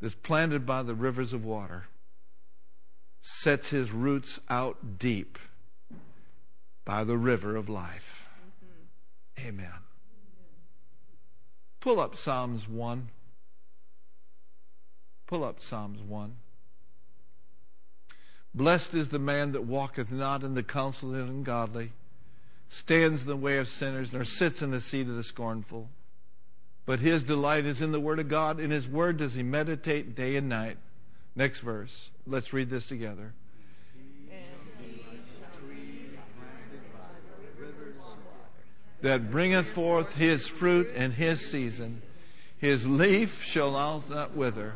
this 0.00 0.14
planted 0.14 0.64
by 0.64 0.84
the 0.84 0.94
rivers 0.94 1.32
of 1.32 1.44
water, 1.44 1.86
sets 3.20 3.70
his 3.70 3.90
roots 3.90 4.38
out 4.48 4.98
deep 4.98 5.36
by 6.84 7.02
the 7.02 7.16
river 7.16 7.56
of 7.56 7.68
life. 7.68 8.24
Mm-hmm. 9.36 9.48
Amen. 9.48 9.72
Pull 11.80 11.98
up 12.00 12.16
Psalms 12.16 12.68
1. 12.68 13.08
Pull 15.28 15.44
up 15.44 15.62
Psalms 15.62 16.00
1. 16.00 16.36
Blessed 18.54 18.94
is 18.94 19.10
the 19.10 19.18
man 19.18 19.52
that 19.52 19.64
walketh 19.64 20.10
not 20.10 20.42
in 20.42 20.54
the 20.54 20.62
counsel 20.62 21.10
of 21.10 21.16
the 21.16 21.30
ungodly, 21.30 21.92
stands 22.70 23.22
in 23.22 23.28
the 23.28 23.36
way 23.36 23.58
of 23.58 23.68
sinners, 23.68 24.10
nor 24.10 24.24
sits 24.24 24.62
in 24.62 24.70
the 24.70 24.80
seat 24.80 25.06
of 25.06 25.16
the 25.16 25.22
scornful. 25.22 25.90
But 26.86 27.00
his 27.00 27.22
delight 27.22 27.66
is 27.66 27.82
in 27.82 27.92
the 27.92 28.00
Word 28.00 28.18
of 28.18 28.30
God. 28.30 28.58
In 28.58 28.70
his 28.70 28.88
Word 28.88 29.18
does 29.18 29.34
he 29.34 29.42
meditate 29.42 30.14
day 30.14 30.34
and 30.36 30.48
night. 30.48 30.78
Next 31.36 31.60
verse. 31.60 32.08
Let's 32.26 32.54
read 32.54 32.70
this 32.70 32.86
together. 32.86 33.34
That 39.02 39.30
bringeth 39.30 39.68
forth 39.74 40.14
his 40.14 40.48
fruit 40.48 40.88
in 40.94 41.12
his 41.12 41.50
season. 41.50 42.00
His 42.56 42.86
leaf 42.86 43.42
shall 43.44 43.72
not 44.08 44.34
wither. 44.34 44.74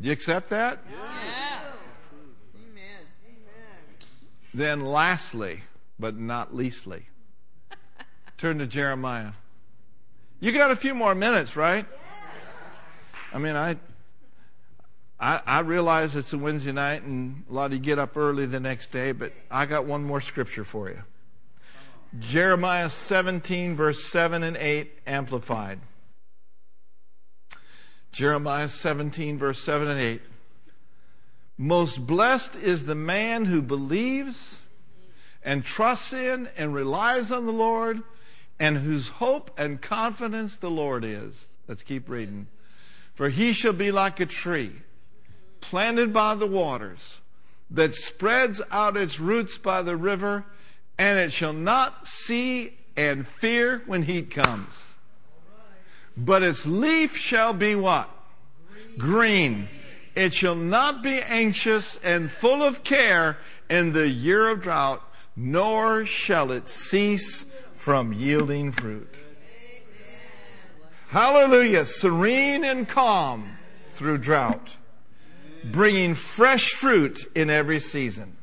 Do 0.00 0.06
you 0.06 0.12
accept 0.12 0.48
that? 0.48 0.78
Yeah. 0.90 0.98
Amen. 2.56 3.00
Then, 4.54 4.84
lastly, 4.84 5.62
but 5.98 6.16
not 6.16 6.54
leastly, 6.54 7.06
turn 8.38 8.58
to 8.58 8.66
Jeremiah. 8.66 9.32
You 10.40 10.52
got 10.52 10.70
a 10.70 10.76
few 10.76 10.94
more 10.94 11.14
minutes, 11.14 11.54
right? 11.54 11.86
I 13.32 13.38
mean, 13.38 13.54
I, 13.54 13.76
I, 15.20 15.42
I 15.46 15.58
realize 15.60 16.16
it's 16.16 16.32
a 16.32 16.38
Wednesday 16.38 16.72
night 16.72 17.02
and 17.02 17.44
a 17.48 17.52
lot 17.52 17.66
of 17.66 17.72
you 17.74 17.78
get 17.78 17.98
up 17.98 18.16
early 18.16 18.46
the 18.46 18.58
next 18.58 18.90
day, 18.90 19.12
but 19.12 19.34
I 19.50 19.66
got 19.66 19.84
one 19.84 20.02
more 20.02 20.22
scripture 20.22 20.64
for 20.64 20.88
you. 20.88 21.02
Jeremiah 22.18 22.88
17, 22.88 23.76
verse 23.76 24.02
7 24.02 24.42
and 24.42 24.56
8, 24.56 24.98
amplified. 25.06 25.78
Jeremiah 28.12 28.68
17, 28.68 29.38
verse 29.38 29.60
7 29.62 29.88
and 29.88 30.00
8. 30.00 30.22
Most 31.56 32.06
blessed 32.06 32.56
is 32.56 32.84
the 32.84 32.94
man 32.94 33.44
who 33.44 33.62
believes 33.62 34.56
and 35.42 35.64
trusts 35.64 36.12
in 36.12 36.48
and 36.56 36.74
relies 36.74 37.30
on 37.30 37.46
the 37.46 37.52
Lord 37.52 38.02
and 38.58 38.78
whose 38.78 39.08
hope 39.08 39.50
and 39.56 39.80
confidence 39.80 40.56
the 40.56 40.70
Lord 40.70 41.04
is. 41.04 41.46
Let's 41.68 41.82
keep 41.82 42.08
reading. 42.08 42.48
For 43.14 43.28
he 43.28 43.52
shall 43.52 43.72
be 43.72 43.90
like 43.90 44.20
a 44.20 44.26
tree 44.26 44.72
planted 45.60 46.12
by 46.12 46.34
the 46.34 46.46
waters 46.46 47.20
that 47.70 47.94
spreads 47.94 48.60
out 48.70 48.96
its 48.96 49.20
roots 49.20 49.58
by 49.58 49.82
the 49.82 49.96
river 49.96 50.44
and 50.98 51.18
it 51.18 51.32
shall 51.32 51.52
not 51.52 52.08
see 52.08 52.76
and 52.96 53.26
fear 53.28 53.82
when 53.86 54.02
heat 54.02 54.30
comes 54.30 54.89
but 56.20 56.42
its 56.42 56.66
leaf 56.66 57.16
shall 57.16 57.54
be 57.54 57.74
what? 57.74 58.10
Green. 58.98 59.68
It 60.14 60.34
shall 60.34 60.54
not 60.54 61.02
be 61.02 61.20
anxious 61.22 61.98
and 62.02 62.30
full 62.30 62.62
of 62.62 62.84
care 62.84 63.38
in 63.70 63.92
the 63.92 64.08
year 64.08 64.48
of 64.50 64.60
drought, 64.60 65.02
nor 65.34 66.04
shall 66.04 66.52
it 66.52 66.68
cease 66.68 67.46
from 67.74 68.12
yielding 68.12 68.70
fruit. 68.70 69.14
Hallelujah. 71.08 71.86
Serene 71.86 72.64
and 72.64 72.86
calm 72.86 73.56
through 73.88 74.18
drought, 74.18 74.76
bringing 75.64 76.14
fresh 76.14 76.70
fruit 76.72 77.30
in 77.34 77.48
every 77.48 77.80
season. 77.80 78.36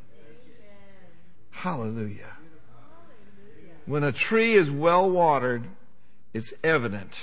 Hallelujah. 1.51 2.37
When 3.85 4.03
a 4.03 4.11
tree 4.11 4.53
is 4.53 4.71
well 4.71 5.09
watered, 5.09 5.65
it's 6.33 6.53
evident 6.63 7.19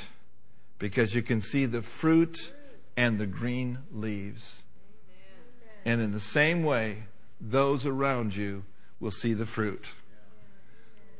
because 0.78 1.14
you 1.14 1.22
can 1.22 1.40
see 1.40 1.66
the 1.66 1.82
fruit 1.82 2.52
and 2.96 3.18
the 3.18 3.26
green 3.26 3.78
leaves. 3.92 4.62
And 5.84 6.00
in 6.00 6.12
the 6.12 6.20
same 6.20 6.62
way, 6.62 7.04
those 7.40 7.84
around 7.84 8.36
you 8.36 8.64
will 9.00 9.10
see 9.10 9.34
the 9.34 9.46
fruit. 9.46 9.90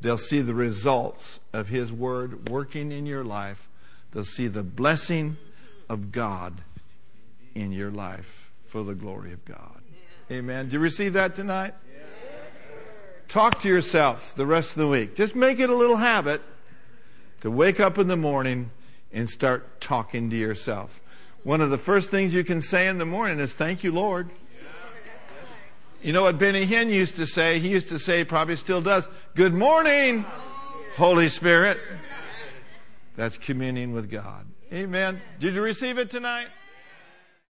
They'll 0.01 0.19
see 0.19 0.41
the 0.41 0.55
results 0.55 1.41
of 1.53 1.69
His 1.69 1.93
Word 1.93 2.49
working 2.49 2.93
in 2.93 3.07
your 3.07 3.25
life. 3.25 3.69
They'll 4.13 4.25
see 4.25 4.49
the 4.49 4.63
blessing 4.63 5.37
of 5.89 6.13
God 6.13 6.63
in 7.55 7.73
your 7.73 7.91
life 7.91 8.51
for 8.67 8.85
the 8.85 8.95
glory 8.95 9.33
of 9.33 9.45
God. 9.45 9.81
Amen. 10.31 10.69
Do 10.69 10.75
you 10.75 10.81
receive 10.81 11.13
that 11.15 11.35
tonight? 11.35 11.75
Talk 13.29 13.61
to 13.63 13.69
yourself 13.69 14.35
the 14.35 14.47
rest 14.47 14.71
of 14.71 14.77
the 14.77 14.89
week. 14.89 15.17
Just 15.17 15.35
make 15.35 15.59
it 15.59 15.71
a 15.71 15.75
little 15.75 15.97
habit 15.97 16.43
to 17.41 17.51
wake 17.51 17.81
up 17.81 17.99
in 17.99 18.07
the 18.07 18.17
morning 18.17 18.71
and 19.15 19.29
start 19.29 19.81
talking 19.81 20.29
to 20.29 20.37
yourself. 20.37 21.01
One 21.45 21.61
of 21.61 21.71
the 21.71 21.79
first 21.79 22.11
things 22.11 22.35
you 22.35 22.45
can 22.45 22.61
say 22.61 22.89
in 22.89 22.99
the 22.99 23.07
morning 23.07 23.39
is, 23.39 23.55
Thank 23.55 23.85
you, 23.85 23.93
Lord. 23.93 24.29
You 26.03 26.13
know 26.13 26.25
what 26.25 26.39
Benny 26.39 26.67
Hinn 26.67 26.91
used 26.91 27.17
to 27.17 27.27
say? 27.27 27.61
He 27.61 27.71
used 27.71 27.89
to 27.89 27.99
say, 27.99 28.25
probably 28.25 28.57
still 28.57 28.83
does, 28.83 29.07
Good 29.35 29.55
morning, 29.55 30.27
Holy 30.97 31.31
Spirit. 31.31 31.79
That's 33.17 33.39
communing 33.39 33.93
with 33.93 34.11
God. 34.11 34.47
Amen. 34.73 35.23
Did 35.39 35.55
you 35.55 35.63
receive 35.63 35.99
it 35.99 36.11
tonight? 36.11 36.49